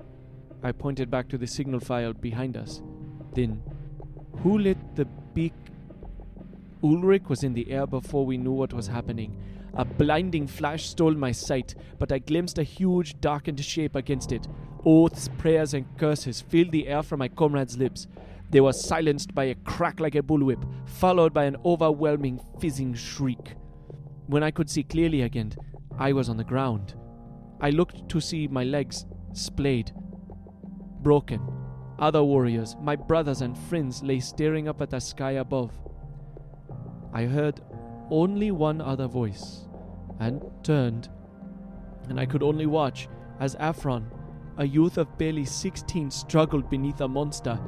I 0.63 0.73
pointed 0.73 1.11
back 1.11 1.29
to 1.29 1.39
the 1.39 1.47
signal 1.47 1.81
file 1.81 2.13
behind 2.13 2.57
us. 2.57 2.83
Then, 3.35 3.63
who 4.43 4.59
lit 4.59 4.79
the 4.95 5.07
beak? 5.35 5.55
Ulrich 6.87 7.29
was 7.29 7.43
in 7.43 7.53
the 7.53 7.69
air 7.73 7.85
before 7.85 8.25
we 8.25 8.37
knew 8.37 8.53
what 8.53 8.73
was 8.73 8.87
happening. 8.87 9.37
A 9.75 9.85
blinding 9.85 10.47
flash 10.47 10.87
stole 10.87 11.15
my 11.15 11.33
sight, 11.33 11.75
but 11.99 12.13
I 12.13 12.19
glimpsed 12.19 12.59
a 12.59 12.63
huge, 12.63 13.21
darkened 13.21 13.63
shape 13.63 13.97
against 13.97 14.31
it. 14.31 14.47
Oaths, 14.85 15.29
prayers, 15.37 15.75
and 15.75 15.85
curses 15.99 16.41
filled 16.41 16.71
the 16.71 16.87
air 16.87 17.03
from 17.03 17.19
my 17.19 17.29
comrade's 17.29 17.77
lips. 17.77 18.07
They 18.51 18.61
were 18.61 18.73
silenced 18.73 19.35
by 19.35 19.45
a 19.45 19.57
crack 19.57 19.99
like 19.99 20.15
a 20.15 20.23
bullwhip, 20.23 20.65
followed 20.87 21.35
by 21.35 21.47
an 21.47 21.57
overwhelming, 21.65 22.41
fizzing 22.61 22.95
shriek. 22.95 23.57
When 24.29 24.45
I 24.45 24.53
could 24.53 24.71
see 24.71 24.85
clearly 24.85 25.23
again, 25.23 25.55
I 25.99 26.13
was 26.13 26.29
on 26.29 26.37
the 26.37 26.45
ground. 26.45 26.95
I 27.61 27.71
looked 27.71 28.09
to 28.11 28.21
see 28.21 28.47
my 28.47 28.63
legs 28.63 29.07
splayed, 29.33 29.93
broken. 31.03 31.41
Other 31.99 32.23
warriors, 32.23 32.77
my 32.81 32.95
brothers 32.95 33.41
and 33.41 33.59
friends, 33.59 34.05
lay 34.05 34.21
staring 34.21 34.69
up 34.69 34.81
at 34.81 34.91
the 34.91 35.01
sky 35.01 35.33
above. 35.33 35.73
I 37.17 37.25
heard 37.25 37.63
only 38.11 38.51
one 38.51 38.83
other 38.83 39.07
voice 39.07 39.65
and 40.21 40.45
turned, 40.63 41.09
and 42.11 42.21
I 42.21 42.27
could 42.27 42.43
only 42.43 42.67
watch 42.67 43.09
as 43.41 43.57
Afron, 43.57 44.05
a 44.59 44.67
youth 44.67 44.99
of 44.99 45.17
barely 45.17 45.47
sixteen, 45.47 46.11
struggled 46.11 46.69
beneath 46.69 47.01
a 47.01 47.09
monster. 47.09 47.59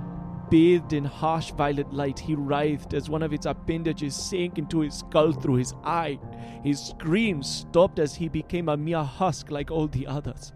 Bathed 0.51 0.93
in 0.93 1.07
harsh 1.07 1.53
violet 1.53 1.91
light, 1.95 2.19
he 2.19 2.35
writhed 2.35 2.93
as 2.93 3.09
one 3.09 3.23
of 3.23 3.33
its 3.33 3.47
appendages 3.47 4.15
sank 4.15 4.59
into 4.59 4.81
his 4.81 4.97
skull 4.97 5.33
through 5.33 5.57
his 5.57 5.73
eye. 5.83 6.19
His 6.63 6.79
screams 6.79 7.49
stopped 7.49 7.99
as 7.99 8.15
he 8.15 8.29
became 8.29 8.69
a 8.69 8.77
mere 8.77 9.03
husk 9.03 9.51
like 9.51 9.71
all 9.71 9.89
the 9.89 10.07
others. 10.07 10.53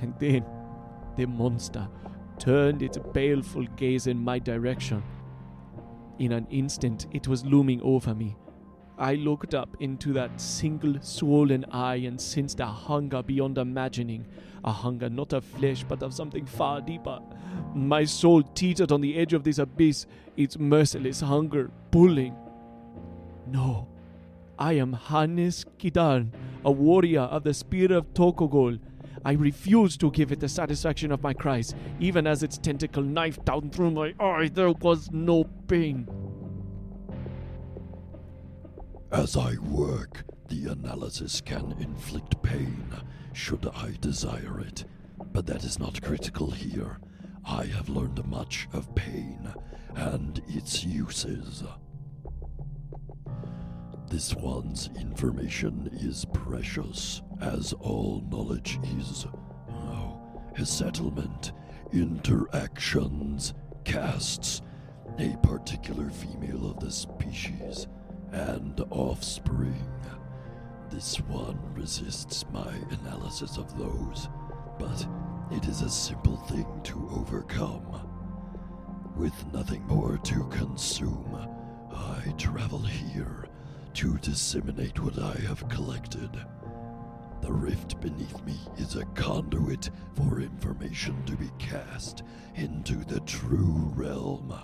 And 0.00 0.14
then 0.20 0.44
the 1.16 1.26
monster 1.26 1.88
turned 2.38 2.84
its 2.84 2.98
baleful 3.12 3.66
gaze 3.74 4.06
in 4.06 4.22
my 4.22 4.38
direction. 4.38 5.02
In 6.22 6.30
an 6.30 6.46
instant, 6.50 7.08
it 7.10 7.26
was 7.26 7.44
looming 7.44 7.82
over 7.82 8.14
me. 8.14 8.36
I 8.96 9.16
looked 9.16 9.56
up 9.56 9.76
into 9.80 10.12
that 10.12 10.40
single 10.40 10.94
swollen 11.00 11.64
eye 11.72 11.96
and 11.96 12.20
sensed 12.20 12.60
a 12.60 12.66
hunger 12.66 13.24
beyond 13.24 13.58
imagining. 13.58 14.28
A 14.62 14.70
hunger 14.70 15.10
not 15.10 15.32
of 15.32 15.42
flesh, 15.44 15.82
but 15.82 16.00
of 16.00 16.14
something 16.14 16.46
far 16.46 16.80
deeper. 16.80 17.18
My 17.74 18.04
soul 18.04 18.44
teetered 18.44 18.92
on 18.92 19.00
the 19.00 19.16
edge 19.16 19.32
of 19.32 19.42
this 19.42 19.58
abyss, 19.58 20.06
its 20.36 20.56
merciless 20.56 21.22
hunger 21.22 21.72
pulling. 21.90 22.36
No, 23.48 23.88
I 24.56 24.74
am 24.74 24.92
Hannes 24.92 25.66
Kidan, 25.80 26.30
a 26.64 26.70
warrior 26.70 27.22
of 27.22 27.42
the 27.42 27.52
Spear 27.52 27.94
of 27.94 28.14
Tokogol. 28.14 28.78
I 29.24 29.32
refuse 29.32 29.96
to 29.98 30.10
give 30.10 30.32
it 30.32 30.40
the 30.40 30.48
satisfaction 30.48 31.12
of 31.12 31.22
my 31.22 31.32
cries. 31.32 31.74
Even 32.00 32.26
as 32.26 32.42
its 32.42 32.58
tentacle 32.58 33.02
knifed 33.02 33.44
down 33.44 33.70
through 33.70 33.92
my 33.92 34.14
eye, 34.18 34.50
there 34.52 34.72
was 34.72 35.10
no 35.12 35.44
pain. 35.68 36.08
As 39.12 39.36
I 39.36 39.56
work, 39.58 40.24
the 40.48 40.72
analysis 40.72 41.40
can 41.40 41.74
inflict 41.78 42.42
pain, 42.42 42.86
should 43.32 43.66
I 43.74 43.92
desire 44.00 44.60
it. 44.60 44.84
But 45.32 45.46
that 45.46 45.64
is 45.64 45.78
not 45.78 46.02
critical 46.02 46.50
here. 46.50 46.98
I 47.44 47.64
have 47.64 47.88
learned 47.88 48.24
much 48.26 48.68
of 48.72 48.94
pain 48.94 49.52
and 49.94 50.40
its 50.48 50.84
uses. 50.84 51.62
This 54.08 54.34
one's 54.34 54.90
information 54.98 55.88
is 55.92 56.24
precious, 56.32 57.22
as 57.42 57.72
all 57.80 58.22
knowledge 58.30 58.78
is. 58.98 59.26
Oh, 59.70 60.18
settlement, 60.64 61.52
interactions, 61.92 63.52
casts, 63.84 64.62
a 65.18 65.36
particular 65.42 66.08
female 66.10 66.70
of 66.70 66.78
the 66.80 66.90
species, 66.90 67.88
and 68.30 68.80
offspring. 68.90 69.86
This 70.88 71.16
one 71.16 71.58
resists 71.74 72.44
my 72.52 72.72
analysis 73.02 73.56
of 73.56 73.76
those, 73.76 74.28
but 74.78 75.06
it 75.50 75.66
is 75.66 75.82
a 75.82 75.90
simple 75.90 76.36
thing 76.36 76.66
to 76.84 77.10
overcome. 77.12 78.08
With 79.16 79.34
nothing 79.52 79.82
more 79.86 80.16
to 80.16 80.44
consume, 80.48 81.36
I 81.92 82.30
travel 82.38 82.78
here 82.78 83.46
to 83.94 84.16
disseminate 84.18 84.98
what 85.00 85.18
I 85.18 85.38
have 85.40 85.68
collected. 85.68 86.30
The 87.42 87.52
rift 87.52 88.00
beneath 88.00 88.40
me 88.44 88.56
is 88.78 88.94
a 88.94 89.04
conduit 89.16 89.90
for 90.14 90.40
information 90.40 91.24
to 91.24 91.36
be 91.36 91.50
cast 91.58 92.22
into 92.54 93.04
the 93.04 93.20
true 93.20 93.92
realm. 93.96 94.54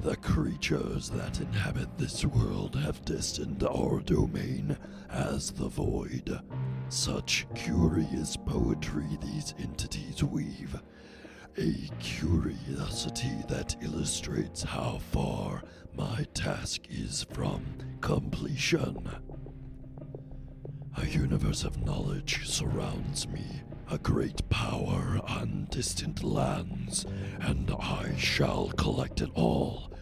The 0.00 0.16
creatures 0.16 1.08
that 1.10 1.40
inhabit 1.40 1.96
this 1.98 2.24
world 2.24 2.74
have 2.74 3.04
destined 3.04 3.62
our 3.62 4.00
domain 4.00 4.76
as 5.08 5.52
the 5.52 5.68
void. 5.68 6.40
Such 6.88 7.46
curious 7.54 8.36
poetry 8.36 9.18
these 9.22 9.54
entities 9.58 10.24
weave. 10.24 10.80
A 11.58 11.74
curiosity 12.00 13.44
that 13.48 13.76
illustrates 13.82 14.62
how 14.62 14.98
far 15.12 15.62
my 15.94 16.26
task 16.34 16.82
is 16.88 17.24
from 17.32 17.64
completion. 18.00 19.08
A 20.96 21.06
universe 21.06 21.64
of 21.64 21.84
knowledge 21.84 22.46
surrounds 22.48 23.28
me, 23.28 23.62
a 23.90 23.98
great 23.98 24.46
power 24.48 25.20
on 25.26 25.68
distant 25.70 26.22
lands, 26.22 27.06
and 27.40 27.70
I 27.80 28.14
shall 28.16 28.68
collect 28.70 29.20
it 29.20 29.30
all. 29.34 29.92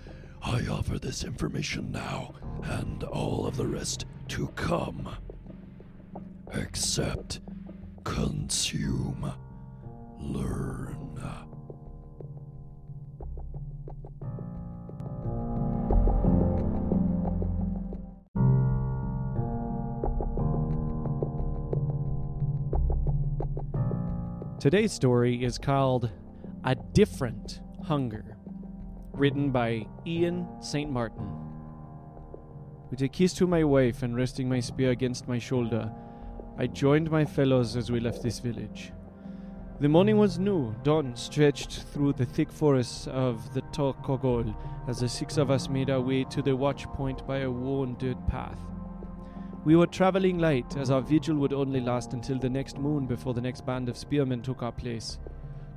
I 0.42 0.66
offer 0.66 0.98
this 0.98 1.24
information 1.24 1.92
now, 1.92 2.34
and 2.62 3.04
all 3.04 3.46
of 3.46 3.56
the 3.56 3.66
rest 3.66 4.06
to 4.28 4.48
come. 4.48 5.08
Accept, 6.52 7.40
consume, 8.04 9.32
learn. 10.18 11.47
Today's 24.60 24.90
story 24.90 25.44
is 25.44 25.56
called 25.56 26.10
A 26.64 26.74
Different 26.74 27.60
Hunger, 27.84 28.36
written 29.12 29.52
by 29.52 29.86
Ian 30.04 30.48
St. 30.60 30.90
Martin. 30.90 31.30
With 32.90 33.00
a 33.02 33.06
kiss 33.06 33.34
to 33.34 33.46
my 33.46 33.62
wife 33.62 34.02
and 34.02 34.16
resting 34.16 34.48
my 34.48 34.58
spear 34.58 34.90
against 34.90 35.28
my 35.28 35.38
shoulder, 35.38 35.92
I 36.58 36.66
joined 36.66 37.08
my 37.08 37.24
fellows 37.24 37.76
as 37.76 37.92
we 37.92 38.00
left 38.00 38.20
this 38.20 38.40
village. 38.40 38.90
The 39.78 39.88
morning 39.88 40.18
was 40.18 40.40
new, 40.40 40.74
dawn 40.82 41.14
stretched 41.14 41.84
through 41.92 42.14
the 42.14 42.26
thick 42.26 42.50
forests 42.50 43.06
of 43.06 43.54
the 43.54 43.62
Tokogol 43.70 44.56
as 44.88 44.98
the 44.98 45.08
six 45.08 45.36
of 45.36 45.52
us 45.52 45.68
made 45.68 45.88
our 45.88 46.00
way 46.00 46.24
to 46.24 46.42
the 46.42 46.56
watch 46.56 46.84
point 46.88 47.24
by 47.28 47.38
a 47.42 47.50
worn 47.50 47.94
dirt 47.96 48.26
path. 48.26 48.58
We 49.68 49.76
were 49.76 49.86
traveling 49.86 50.38
light, 50.38 50.78
as 50.78 50.90
our 50.90 51.02
vigil 51.02 51.36
would 51.36 51.52
only 51.52 51.82
last 51.82 52.14
until 52.14 52.38
the 52.38 52.48
next 52.48 52.78
moon 52.78 53.04
before 53.04 53.34
the 53.34 53.42
next 53.42 53.66
band 53.66 53.90
of 53.90 53.98
spearmen 53.98 54.40
took 54.40 54.62
our 54.62 54.72
place. 54.72 55.18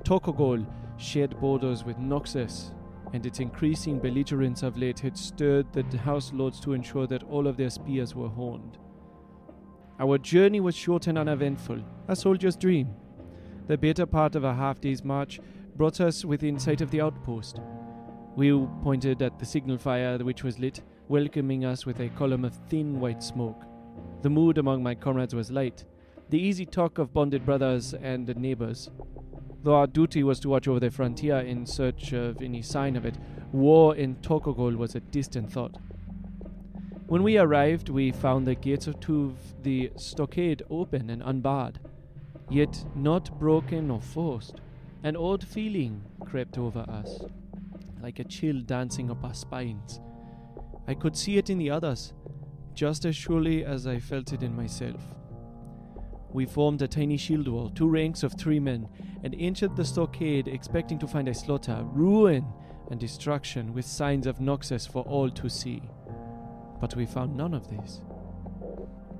Tokogol 0.02 0.64
shared 0.96 1.38
borders 1.38 1.84
with 1.84 1.98
Noxus, 1.98 2.72
and 3.12 3.26
its 3.26 3.38
increasing 3.38 3.98
belligerence 3.98 4.62
of 4.62 4.78
late 4.78 4.98
had 5.00 5.18
stirred 5.18 5.70
the 5.74 5.82
house 5.98 6.32
lords 6.32 6.58
to 6.60 6.72
ensure 6.72 7.06
that 7.06 7.24
all 7.24 7.46
of 7.46 7.58
their 7.58 7.68
spears 7.68 8.14
were 8.14 8.30
horned. 8.30 8.78
Our 10.00 10.16
journey 10.16 10.60
was 10.60 10.74
short 10.74 11.06
and 11.06 11.18
uneventful, 11.18 11.84
a 12.08 12.16
soldier's 12.16 12.56
dream. 12.56 12.94
The 13.66 13.76
better 13.76 14.06
part 14.06 14.36
of 14.36 14.44
a 14.44 14.54
half 14.54 14.80
day's 14.80 15.04
march 15.04 15.38
brought 15.76 16.00
us 16.00 16.24
within 16.24 16.58
sight 16.58 16.80
of 16.80 16.90
the 16.90 17.02
outpost. 17.02 17.60
We 18.36 18.58
pointed 18.82 19.20
at 19.20 19.38
the 19.38 19.44
signal 19.44 19.76
fire 19.76 20.16
which 20.16 20.44
was 20.44 20.58
lit, 20.58 20.80
welcoming 21.08 21.66
us 21.66 21.84
with 21.84 22.00
a 22.00 22.08
column 22.08 22.46
of 22.46 22.58
thin 22.70 22.98
white 22.98 23.22
smoke. 23.22 23.66
The 24.22 24.30
mood 24.30 24.58
among 24.58 24.82
my 24.82 24.94
comrades 24.94 25.34
was 25.34 25.50
light, 25.50 25.84
the 26.30 26.38
easy 26.38 26.64
talk 26.64 26.98
of 26.98 27.12
bonded 27.12 27.44
brothers 27.44 27.92
and 27.94 28.34
neighbors. 28.36 28.90
Though 29.62 29.74
our 29.74 29.86
duty 29.86 30.22
was 30.22 30.40
to 30.40 30.48
watch 30.48 30.66
over 30.66 30.80
the 30.80 30.90
frontier 30.90 31.38
in 31.38 31.66
search 31.66 32.12
of 32.12 32.40
any 32.40 32.62
sign 32.62 32.96
of 32.96 33.04
it, 33.04 33.16
war 33.52 33.94
in 33.94 34.16
Tokogol 34.16 34.76
was 34.76 34.94
a 34.94 35.00
distant 35.00 35.52
thought. 35.52 35.76
When 37.06 37.22
we 37.22 37.36
arrived, 37.36 37.90
we 37.90 38.10
found 38.10 38.46
the 38.46 38.54
gates 38.54 38.86
of 38.86 38.98
to 39.00 39.36
the 39.62 39.92
stockade 39.96 40.62
open 40.70 41.10
and 41.10 41.22
unbarred, 41.22 41.78
yet 42.48 42.84
not 42.94 43.38
broken 43.38 43.90
or 43.90 44.00
forced. 44.00 44.60
An 45.04 45.16
odd 45.16 45.44
feeling 45.44 46.02
crept 46.24 46.56
over 46.56 46.86
us, 46.88 47.20
like 48.02 48.18
a 48.18 48.24
chill 48.24 48.60
dancing 48.60 49.10
up 49.10 49.22
our 49.24 49.34
spines. 49.34 50.00
I 50.86 50.94
could 50.94 51.16
see 51.16 51.36
it 51.36 51.50
in 51.50 51.58
the 51.58 51.70
others, 51.70 52.14
just 52.74 53.04
as 53.04 53.16
surely 53.16 53.64
as 53.64 53.86
I 53.86 53.98
felt 53.98 54.32
it 54.32 54.42
in 54.42 54.56
myself. 54.56 55.00
We 56.32 56.46
formed 56.46 56.80
a 56.80 56.88
tiny 56.88 57.18
shield 57.18 57.48
wall, 57.48 57.68
two 57.68 57.88
ranks 57.88 58.22
of 58.22 58.34
three 58.34 58.58
men, 58.58 58.88
and 59.22 59.34
entered 59.38 59.76
the 59.76 59.84
stockade 59.84 60.48
expecting 60.48 60.98
to 61.00 61.06
find 61.06 61.28
a 61.28 61.34
slaughter, 61.34 61.84
ruin, 61.92 62.46
and 62.90 62.98
destruction 62.98 63.74
with 63.74 63.84
signs 63.84 64.26
of 64.26 64.38
Noxus 64.38 64.90
for 64.90 65.02
all 65.04 65.30
to 65.30 65.48
see. 65.48 65.82
But 66.80 66.96
we 66.96 67.06
found 67.06 67.36
none 67.36 67.54
of 67.54 67.68
this. 67.68 68.00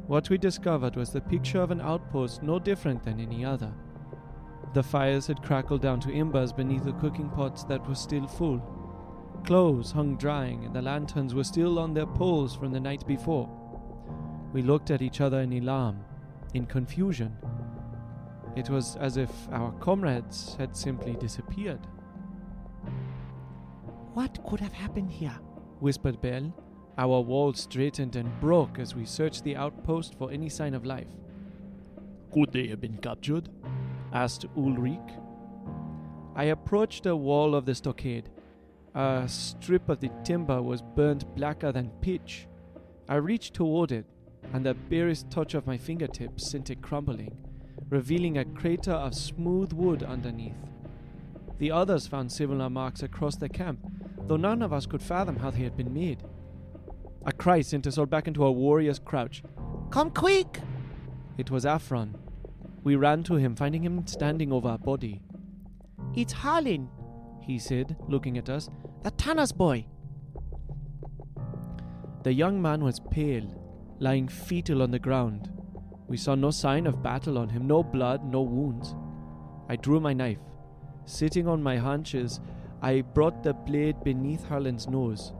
What 0.06 0.30
we 0.30 0.38
discovered 0.38 0.96
was 0.96 1.10
the 1.10 1.20
picture 1.20 1.60
of 1.60 1.70
an 1.70 1.80
outpost 1.80 2.42
no 2.42 2.58
different 2.58 3.02
than 3.04 3.20
any 3.20 3.44
other. 3.44 3.72
The 4.74 4.82
fires 4.82 5.26
had 5.26 5.42
crackled 5.42 5.82
down 5.82 6.00
to 6.00 6.12
embers 6.12 6.52
beneath 6.52 6.84
the 6.84 6.92
cooking 6.94 7.28
pots 7.28 7.64
that 7.64 7.86
were 7.86 7.94
still 7.94 8.26
full. 8.26 8.60
Clothes 9.44 9.90
hung 9.90 10.16
drying, 10.16 10.64
and 10.64 10.74
the 10.74 10.82
lanterns 10.82 11.34
were 11.34 11.44
still 11.44 11.78
on 11.78 11.94
their 11.94 12.06
poles 12.06 12.54
from 12.54 12.72
the 12.72 12.80
night 12.80 13.06
before. 13.06 13.48
We 14.52 14.62
looked 14.62 14.90
at 14.90 15.02
each 15.02 15.20
other 15.20 15.40
in 15.40 15.52
alarm, 15.52 16.04
in 16.54 16.66
confusion. 16.66 17.36
It 18.54 18.70
was 18.70 18.96
as 18.96 19.16
if 19.16 19.30
our 19.50 19.72
comrades 19.72 20.54
had 20.58 20.76
simply 20.76 21.14
disappeared. 21.14 21.80
What 24.14 24.44
could 24.44 24.60
have 24.60 24.72
happened 24.72 25.10
here? 25.10 25.38
whispered 25.80 26.20
Bell. 26.20 26.52
Our 26.98 27.20
wall 27.20 27.54
straightened 27.54 28.14
and 28.16 28.40
broke 28.40 28.78
as 28.78 28.94
we 28.94 29.06
searched 29.06 29.42
the 29.42 29.56
outpost 29.56 30.14
for 30.14 30.30
any 30.30 30.50
sign 30.50 30.74
of 30.74 30.84
life. 30.84 31.08
Could 32.32 32.52
they 32.52 32.68
have 32.68 32.80
been 32.80 32.98
captured? 32.98 33.48
asked 34.12 34.44
Ulrich. 34.56 34.98
I 36.36 36.44
approached 36.44 37.04
the 37.04 37.16
wall 37.16 37.54
of 37.54 37.64
the 37.64 37.74
stockade. 37.74 38.28
A 38.94 39.24
strip 39.26 39.88
of 39.88 40.00
the 40.00 40.10
timber 40.22 40.60
was 40.60 40.82
burnt 40.82 41.34
blacker 41.34 41.72
than 41.72 41.88
pitch. 42.02 42.46
I 43.08 43.14
reached 43.14 43.54
toward 43.54 43.90
it, 43.90 44.04
and 44.52 44.66
the 44.66 44.74
barest 44.74 45.30
touch 45.30 45.54
of 45.54 45.66
my 45.66 45.78
fingertips 45.78 46.50
sent 46.50 46.68
it 46.68 46.82
crumbling, 46.82 47.34
revealing 47.88 48.36
a 48.36 48.44
crater 48.44 48.92
of 48.92 49.14
smooth 49.14 49.72
wood 49.72 50.02
underneath. 50.02 50.56
The 51.58 51.70
others 51.70 52.06
found 52.06 52.30
similar 52.30 52.68
marks 52.68 53.02
across 53.02 53.36
the 53.36 53.48
camp, 53.48 53.80
though 54.26 54.36
none 54.36 54.60
of 54.60 54.72
us 54.74 54.84
could 54.84 55.02
fathom 55.02 55.36
how 55.36 55.50
they 55.50 55.62
had 55.62 55.76
been 55.76 55.94
made. 55.94 56.22
A 57.24 57.32
cry 57.32 57.62
sent 57.62 57.86
us 57.86 57.96
all 57.96 58.06
back 58.06 58.28
into 58.28 58.44
a 58.44 58.52
warrior's 58.52 58.98
crouch. 58.98 59.42
Come 59.90 60.10
quick! 60.10 60.60
It 61.38 61.50
was 61.50 61.64
Afron. 61.64 62.14
We 62.84 62.96
ran 62.96 63.22
to 63.24 63.36
him, 63.36 63.54
finding 63.56 63.84
him 63.84 64.06
standing 64.06 64.52
over 64.52 64.70
a 64.70 64.78
body. 64.78 65.22
It's 66.14 66.32
Harlan, 66.32 66.90
he 67.42 67.58
said, 67.58 67.96
looking 68.08 68.38
at 68.38 68.48
us. 68.48 68.68
the 69.02 69.10
Tanner's 69.10 69.52
boy. 69.52 69.86
The 72.22 72.32
young 72.32 72.62
man 72.62 72.84
was 72.84 73.00
pale, 73.10 73.46
lying 73.98 74.28
fetal 74.28 74.82
on 74.82 74.90
the 74.90 74.98
ground. 74.98 75.50
We 76.06 76.16
saw 76.16 76.34
no 76.34 76.50
sign 76.50 76.86
of 76.86 77.02
battle 77.02 77.38
on 77.38 77.48
him, 77.48 77.66
no 77.66 77.82
blood, 77.82 78.24
no 78.24 78.42
wounds. 78.42 78.94
I 79.68 79.76
drew 79.76 79.98
my 79.98 80.12
knife. 80.12 80.38
Sitting 81.04 81.48
on 81.48 81.62
my 81.62 81.76
haunches, 81.76 82.40
I 82.80 83.00
brought 83.00 83.42
the 83.42 83.54
blade 83.54 84.04
beneath 84.04 84.44
Harlan's 84.44 84.88
nose. 84.88 85.32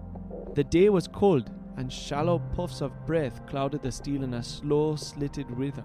The 0.55 0.65
day 0.65 0.88
was 0.88 1.07
cold, 1.07 1.51
and 1.77 1.93
shallow 1.93 2.38
puffs 2.55 2.81
of 2.81 3.07
breath 3.07 3.47
clouded 3.47 3.83
the 3.83 3.93
steel 3.93 4.23
in 4.23 4.35
a 4.35 4.43
slow, 4.43 4.97
slitted 4.97 5.51
rhythm. 5.51 5.85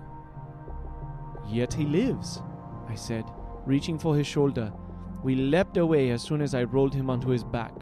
Yet 1.48 1.74
he 1.74 1.86
lives, 1.86 2.42
I 2.90 2.96
said, 2.96 3.26
reaching 3.66 3.98
for 4.00 4.16
his 4.16 4.28
shoulder. 4.28 4.74
We 5.24 5.36
leapt 5.36 5.78
away 5.78 6.12
as 6.12 6.22
soon 6.22 6.42
as 6.42 6.54
I 6.54 6.64
rolled 6.64 6.94
him 6.94 7.10
onto 7.10 7.30
his 7.30 7.44
back. 7.44 7.74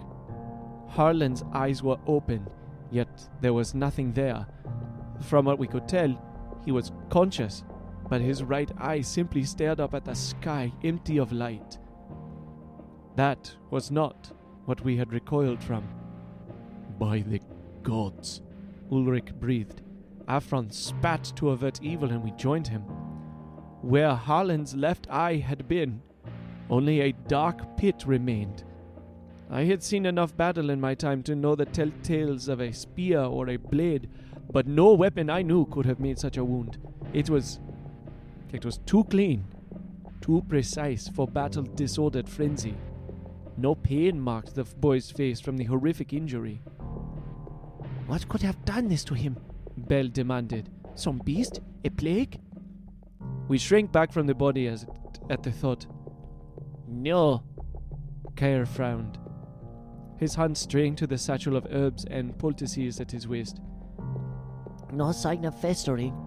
Harlan's 0.88 1.43
eyes 1.54 1.84
were 1.84 1.98
open, 2.08 2.48
yet 2.91 3.28
there 3.41 3.54
was 3.54 3.76
nothing 3.76 4.13
there. 4.13 4.48
From 5.21 5.45
what 5.45 5.60
we 5.60 5.67
could 5.67 5.88
tell, 5.88 6.15
he 6.63 6.71
was 6.71 6.91
conscious, 7.10 7.63
but 8.10 8.21
his 8.21 8.43
right 8.43 8.71
eye 8.78 9.02
simply 9.02 9.43
stared 9.43 9.80
up 9.80 9.93
at 9.93 10.06
the 10.06 10.15
sky, 10.15 10.71
empty 10.84 11.17
of 11.17 11.32
light. 11.32 11.78
That 13.15 13.56
was 13.69 13.91
not 13.91 14.32
what 14.65 14.82
we 14.82 14.98
had 14.98 15.13
recoiled 15.13 15.63
from. 15.63 15.88
By 17.00 17.19
the 17.19 17.41
gods. 17.84 18.41
Ulrich 18.91 19.34
breathed. 19.36 19.82
Afron 20.28 20.71
spat 20.71 21.32
to 21.36 21.50
avert 21.50 21.82
evil, 21.82 22.12
and 22.12 22.24
we 22.24 22.32
joined 22.32 22.67
him. 22.67 22.82
Where 23.82 24.15
Harlan's 24.15 24.76
left 24.76 25.08
eye 25.10 25.36
had 25.36 25.67
been, 25.67 26.02
only 26.69 27.01
a 27.01 27.12
dark 27.28 27.78
pit 27.78 28.04
remained. 28.06 28.63
I 29.49 29.63
had 29.63 29.84
seen 29.84 30.06
enough 30.06 30.36
battle 30.36 30.69
in 30.69 30.82
my 30.82 30.95
time 30.95 31.21
to 31.23 31.36
know 31.36 31.56
the 31.56 31.67
telltales 31.67 32.49
of 32.49 32.60
a 32.60 32.73
spear 32.73 33.21
or 33.21 33.49
a 33.49 33.58
blade, 33.58 34.10
but 34.51 34.67
no 34.67 34.93
weapon 34.93 35.30
I 35.30 35.43
knew 35.43 35.65
could 35.65 35.86
have 35.86 35.99
made 35.99 36.17
such 36.17 36.38
a 36.38 36.43
wound. 36.43 36.78
It 37.13 37.30
was. 37.30 37.60
it 38.51 38.65
was 38.65 38.80
too 38.86 39.04
clean, 39.06 39.45
too 40.21 40.43
precise 40.49 41.08
for 41.08 41.28
battle 41.28 41.63
disordered 41.63 42.28
frenzy. 42.28 42.75
No 43.58 43.75
pain 43.75 44.19
marked 44.19 44.56
the 44.56 44.63
boy's 44.63 45.12
face 45.12 45.39
from 45.39 45.58
the 45.58 45.63
horrific 45.65 46.12
injury. 46.12 46.62
What 48.08 48.28
could 48.28 48.41
have 48.41 48.65
done 48.65 48.88
this 48.88 49.04
to 49.06 49.13
him? 49.13 49.38
Bell 49.78 50.08
demanded. 50.08 50.69
Some 50.95 51.19
beast? 51.19 51.62
A 51.84 51.89
plague? 51.89 52.39
We 53.47 53.58
shrank 53.58 53.91
back 53.91 54.12
from 54.12 54.28
the 54.28 54.34
body 54.34 54.67
as 54.67 54.86
at 55.30 55.43
the 55.43 55.51
thought. 55.51 55.86
No. 57.06 57.44
Kair 58.34 58.68
frowned. 58.68 59.20
His 60.18 60.34
hand 60.34 60.58
straying 60.58 60.96
to 60.96 61.06
the 61.06 61.20
satchel 61.20 61.56
of 61.56 61.68
herbs 61.70 62.04
and 62.10 62.36
poultices 62.39 63.00
at 63.00 63.12
his 63.12 63.28
waist. 63.28 63.60
No 64.91 65.12
sign 65.12 65.46
of 65.46 65.62
festering. 65.62 66.18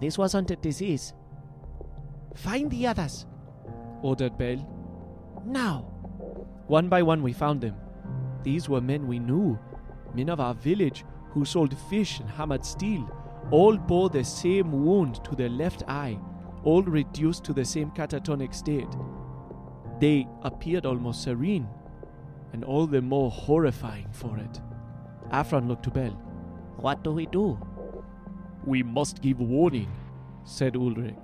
This 0.00 0.16
wasn't 0.16 0.50
a 0.50 0.56
disease. 0.56 1.12
Find 2.34 2.70
the 2.70 2.86
others. 2.86 3.26
Ordered 4.00 4.38
Bell. 4.38 4.66
Now. 5.44 5.80
One 6.66 6.88
by 6.88 7.02
one 7.02 7.22
we 7.22 7.34
found 7.34 7.60
them. 7.60 7.76
These 8.42 8.70
were 8.70 8.80
men 8.80 9.06
we 9.06 9.18
knew, 9.18 9.58
men 10.14 10.30
of 10.30 10.40
our 10.40 10.54
village 10.54 11.04
who 11.32 11.44
sold 11.44 11.76
fish 11.90 12.20
and 12.20 12.30
hammered 12.30 12.64
steel. 12.64 13.06
All 13.50 13.76
bore 13.76 14.08
the 14.08 14.24
same 14.24 14.72
wound 14.72 15.22
to 15.24 15.36
their 15.36 15.50
left 15.50 15.82
eye, 15.88 16.18
all 16.64 16.82
reduced 16.82 17.44
to 17.44 17.52
the 17.52 17.66
same 17.66 17.90
catatonic 17.90 18.54
state. 18.54 18.88
They 20.00 20.26
appeared 20.42 20.86
almost 20.86 21.22
serene, 21.22 21.68
and 22.52 22.64
all 22.64 22.86
the 22.86 23.00
more 23.00 23.30
horrifying 23.30 24.08
for 24.12 24.36
it. 24.38 24.60
Afron 25.30 25.68
looked 25.68 25.84
to 25.84 25.90
Bell. 25.90 26.12
What 26.76 27.04
do 27.04 27.12
we 27.12 27.26
do? 27.26 27.58
We 28.64 28.82
must 28.82 29.22
give 29.22 29.40
warning. 29.40 29.90
Said 30.44 30.76
Ulrich. 30.76 31.14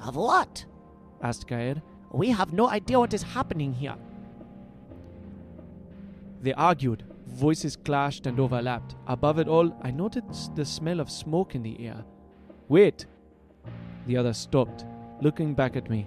Of 0.00 0.16
what? 0.16 0.64
Asked 1.22 1.46
Gaer. 1.46 1.80
We 2.12 2.30
have 2.30 2.52
no 2.52 2.68
idea 2.68 2.98
what 2.98 3.14
is 3.14 3.22
happening 3.22 3.72
here. 3.72 3.96
They 6.42 6.52
argued. 6.52 7.04
Voices 7.26 7.76
clashed 7.76 8.26
and 8.26 8.38
overlapped. 8.38 8.94
Above 9.06 9.38
it 9.38 9.48
all, 9.48 9.76
I 9.82 9.90
noticed 9.90 10.54
the 10.54 10.64
smell 10.64 11.00
of 11.00 11.10
smoke 11.10 11.54
in 11.54 11.62
the 11.62 11.86
air. 11.86 12.04
Wait! 12.68 13.06
The 14.06 14.16
other 14.16 14.32
stopped, 14.32 14.84
looking 15.20 15.54
back 15.54 15.76
at 15.76 15.90
me. 15.90 16.06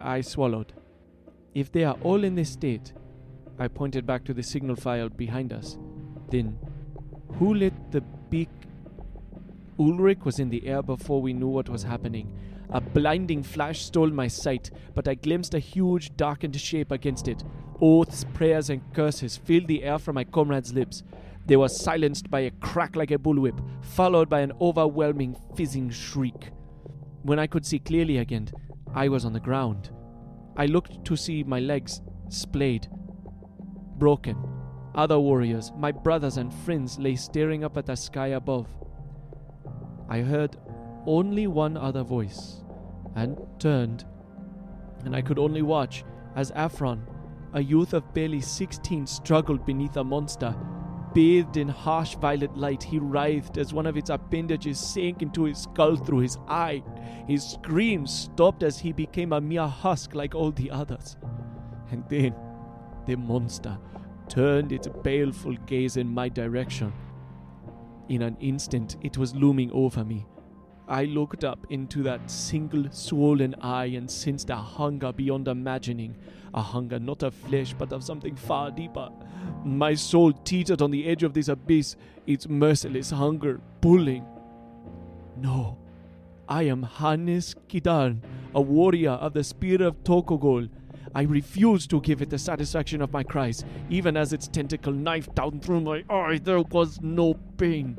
I, 0.00 0.20
swallowed. 0.20 0.72
If 1.54 1.70
they 1.70 1.84
are 1.84 1.96
all 2.02 2.24
in 2.24 2.34
this 2.34 2.50
state, 2.50 2.92
I 3.58 3.68
pointed 3.68 4.06
back 4.06 4.24
to 4.24 4.34
the 4.34 4.42
signal 4.42 4.76
file 4.76 5.08
behind 5.08 5.52
us. 5.52 5.78
Then, 6.30 6.58
who 7.38 7.54
lit 7.54 7.74
the 7.92 8.00
beak? 8.00 8.48
Ulrich 9.78 10.24
was 10.24 10.38
in 10.38 10.50
the 10.50 10.66
air 10.66 10.82
before 10.82 11.20
we 11.20 11.32
knew 11.32 11.48
what 11.48 11.68
was 11.68 11.82
happening. 11.82 12.32
A 12.70 12.80
blinding 12.80 13.42
flash 13.42 13.82
stole 13.82 14.10
my 14.10 14.26
sight, 14.26 14.70
but 14.94 15.06
I 15.06 15.14
glimpsed 15.14 15.54
a 15.54 15.58
huge, 15.58 16.16
darkened 16.16 16.58
shape 16.60 16.90
against 16.90 17.28
it. 17.28 17.44
Oaths, 17.80 18.24
prayers, 18.34 18.70
and 18.70 18.80
curses 18.94 19.36
filled 19.36 19.68
the 19.68 19.84
air 19.84 19.98
from 19.98 20.14
my 20.14 20.24
comrade's 20.24 20.72
lips. 20.72 21.02
They 21.46 21.56
were 21.56 21.68
silenced 21.68 22.30
by 22.30 22.40
a 22.40 22.50
crack 22.50 22.96
like 22.96 23.10
a 23.10 23.18
bullwhip, 23.18 23.60
followed 23.82 24.30
by 24.30 24.40
an 24.40 24.52
overwhelming, 24.60 25.36
fizzing 25.54 25.90
shriek. 25.90 26.50
When 27.22 27.38
I 27.38 27.46
could 27.46 27.66
see 27.66 27.78
clearly 27.78 28.18
again, 28.18 28.48
I 28.94 29.08
was 29.08 29.24
on 29.24 29.32
the 29.32 29.40
ground. 29.40 29.90
I 30.56 30.66
looked 30.66 31.04
to 31.04 31.16
see 31.16 31.42
my 31.42 31.58
legs 31.58 32.00
splayed, 32.28 32.88
broken. 33.98 34.36
Other 34.94 35.18
warriors, 35.18 35.72
my 35.76 35.90
brothers 35.90 36.36
and 36.36 36.54
friends, 36.54 36.98
lay 36.98 37.16
staring 37.16 37.64
up 37.64 37.76
at 37.76 37.86
the 37.86 37.96
sky 37.96 38.28
above. 38.28 38.68
I 40.08 40.20
heard 40.20 40.56
only 41.06 41.48
one 41.48 41.76
other 41.76 42.04
voice 42.04 42.62
and 43.16 43.36
turned, 43.58 44.04
and 45.04 45.16
I 45.16 45.22
could 45.22 45.38
only 45.38 45.62
watch 45.62 46.04
as 46.36 46.52
Afron, 46.52 47.00
a 47.52 47.62
youth 47.62 47.94
of 47.94 48.14
barely 48.14 48.40
16, 48.40 49.06
struggled 49.06 49.66
beneath 49.66 49.96
a 49.96 50.04
monster. 50.04 50.54
Bathed 51.14 51.56
in 51.56 51.68
harsh 51.68 52.16
violet 52.16 52.56
light, 52.56 52.82
he 52.82 52.98
writhed 52.98 53.56
as 53.56 53.72
one 53.72 53.86
of 53.86 53.96
its 53.96 54.10
appendages 54.10 54.80
sank 54.80 55.22
into 55.22 55.44
his 55.44 55.58
skull 55.58 55.94
through 55.94 56.18
his 56.18 56.38
eye. 56.48 56.82
His 57.28 57.52
screams 57.52 58.12
stopped 58.12 58.64
as 58.64 58.80
he 58.80 58.92
became 58.92 59.32
a 59.32 59.40
mere 59.40 59.68
husk 59.68 60.16
like 60.16 60.34
all 60.34 60.50
the 60.50 60.72
others. 60.72 61.16
And 61.92 62.02
then 62.08 62.34
the 63.06 63.16
monster 63.16 63.78
turned 64.28 64.72
its 64.72 64.88
baleful 64.88 65.54
gaze 65.66 65.96
in 65.96 66.08
my 66.08 66.28
direction. 66.28 66.92
In 68.08 68.22
an 68.22 68.36
instant, 68.40 68.96
it 69.02 69.16
was 69.16 69.36
looming 69.36 69.70
over 69.70 70.04
me. 70.04 70.26
I 70.88 71.04
looked 71.04 71.44
up 71.44 71.66
into 71.70 72.02
that 72.02 72.30
single 72.30 72.84
swollen 72.90 73.54
eye 73.62 73.86
and 73.86 74.10
sensed 74.10 74.50
a 74.50 74.56
hunger 74.56 75.12
beyond 75.12 75.48
imagining. 75.48 76.16
A 76.52 76.60
hunger 76.60 76.98
not 76.98 77.22
of 77.22 77.34
flesh, 77.34 77.72
but 77.72 77.92
of 77.92 78.04
something 78.04 78.36
far 78.36 78.70
deeper. 78.70 79.08
My 79.64 79.94
soul 79.94 80.32
teetered 80.32 80.82
on 80.82 80.90
the 80.90 81.06
edge 81.06 81.22
of 81.22 81.32
this 81.32 81.48
abyss, 81.48 81.96
its 82.26 82.48
merciless 82.48 83.10
hunger 83.10 83.60
pulling. 83.80 84.26
No, 85.36 85.78
I 86.48 86.64
am 86.64 86.82
Hannes 86.82 87.54
Kidan, 87.68 88.20
a 88.54 88.60
warrior 88.60 89.12
of 89.12 89.32
the 89.32 89.42
spear 89.42 89.82
of 89.82 90.04
Tokogol. 90.04 90.68
I 91.14 91.22
refuse 91.22 91.86
to 91.86 92.00
give 92.00 92.20
it 92.20 92.28
the 92.28 92.38
satisfaction 92.38 93.00
of 93.00 93.12
my 93.12 93.22
cries. 93.22 93.64
Even 93.88 94.16
as 94.16 94.32
its 94.32 94.48
tentacle 94.48 94.92
knifed 94.92 95.34
down 95.34 95.60
through 95.60 95.80
my 95.80 96.04
eye, 96.10 96.40
there 96.42 96.60
was 96.60 97.00
no 97.00 97.34
pain. 97.56 97.96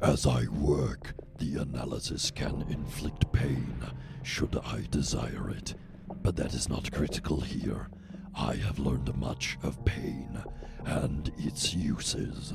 As 0.00 0.26
I 0.26 0.46
work, 0.48 1.14
the 1.38 1.56
analysis 1.56 2.30
can 2.30 2.64
inflict 2.68 3.30
pain, 3.32 3.76
should 4.22 4.56
I 4.64 4.86
desire 4.90 5.50
it. 5.50 5.74
But 6.22 6.36
that 6.36 6.54
is 6.54 6.68
not 6.68 6.92
critical 6.92 7.40
here. 7.40 7.88
I 8.36 8.54
have 8.56 8.78
learned 8.78 9.14
much 9.16 9.58
of 9.62 9.84
pain 9.84 10.42
and 10.84 11.30
its 11.38 11.74
uses. 11.74 12.52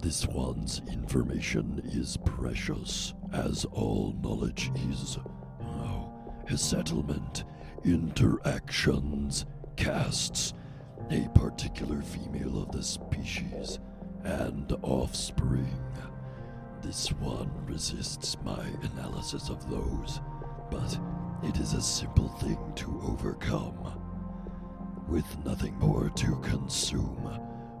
This 0.00 0.26
one's 0.26 0.82
information 0.90 1.82
is 1.84 2.16
precious, 2.24 3.14
as 3.32 3.64
all 3.66 4.14
knowledge 4.22 4.70
is. 4.90 5.18
Oh, 5.62 6.12
his 6.46 6.60
settlement, 6.60 7.44
interactions, 7.84 9.46
castes, 9.76 10.54
a 11.10 11.28
particular 11.34 12.02
female 12.02 12.62
of 12.62 12.72
the 12.72 12.82
species, 12.82 13.78
and 14.24 14.72
offspring. 14.82 15.76
This 16.82 17.08
one 17.12 17.50
resists 17.66 18.36
my 18.44 18.64
analysis 18.92 19.48
of 19.48 19.68
those, 19.70 20.20
but 20.70 20.98
it 21.42 21.58
is 21.58 21.74
a 21.74 21.80
simple 21.80 22.28
thing 22.28 22.58
to 22.76 23.00
overcome. 23.06 24.02
With 25.08 25.44
nothing 25.44 25.78
more 25.78 26.10
to 26.10 26.36
consume, 26.36 27.30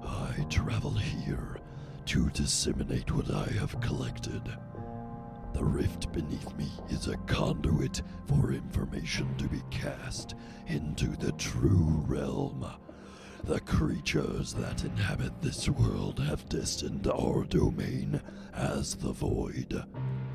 I 0.04 0.44
travel 0.48 0.92
here 0.92 1.58
to 2.06 2.30
disseminate 2.30 3.10
what 3.10 3.30
I 3.30 3.50
have 3.58 3.80
collected. 3.80 4.42
The 5.54 5.64
rift 5.64 6.12
beneath 6.12 6.54
me 6.56 6.70
is 6.88 7.08
a 7.08 7.16
conduit 7.26 8.02
for 8.26 8.52
information 8.52 9.34
to 9.38 9.48
be 9.48 9.62
cast 9.70 10.34
into 10.66 11.16
the 11.16 11.32
true 11.32 12.04
realm. 12.06 12.66
The 13.44 13.60
creatures 13.60 14.52
that 14.54 14.84
inhabit 14.84 15.40
this 15.40 15.68
world 15.68 16.20
have 16.20 16.48
destined 16.48 17.06
our 17.06 17.44
domain 17.44 18.20
as 18.52 18.94
the 18.94 19.12
void. 19.12 19.82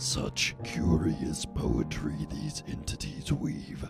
Such 0.01 0.55
curious 0.63 1.45
poetry 1.45 2.25
these 2.31 2.63
entities 2.67 3.31
weave. 3.31 3.87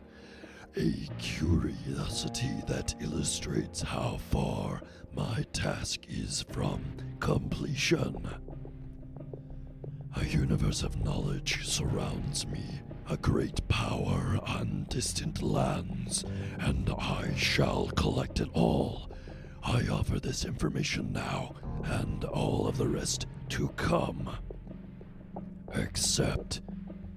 A 0.76 1.08
curiosity 1.18 2.52
that 2.68 2.94
illustrates 3.00 3.82
how 3.82 4.18
far 4.30 4.82
my 5.14 5.46
task 5.54 6.02
is 6.10 6.44
from 6.52 6.84
completion. 7.22 8.30
A 10.18 10.26
universe 10.26 10.84
of 10.84 11.02
knowledge 11.02 11.66
surrounds 11.66 12.46
me, 12.46 12.82
a 13.10 13.16
great 13.16 13.66
power 13.70 14.38
on 14.46 14.88
distant 14.90 15.42
lands, 15.42 16.26
and 16.60 16.90
I 16.90 17.34
shall 17.38 17.88
collect 17.88 18.42
it 18.42 18.50
all. 18.52 19.10
I 19.64 19.88
offer 19.88 20.20
this 20.20 20.44
information 20.44 21.14
now, 21.14 21.56
and 21.86 22.26
all 22.26 22.68
of 22.68 22.78
the 22.78 22.90
rest 22.90 23.28
to 23.52 23.70
come 23.70 24.30
accept, 25.74 26.62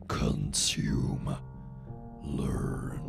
consume, 0.08 1.36
learn. 2.22 3.03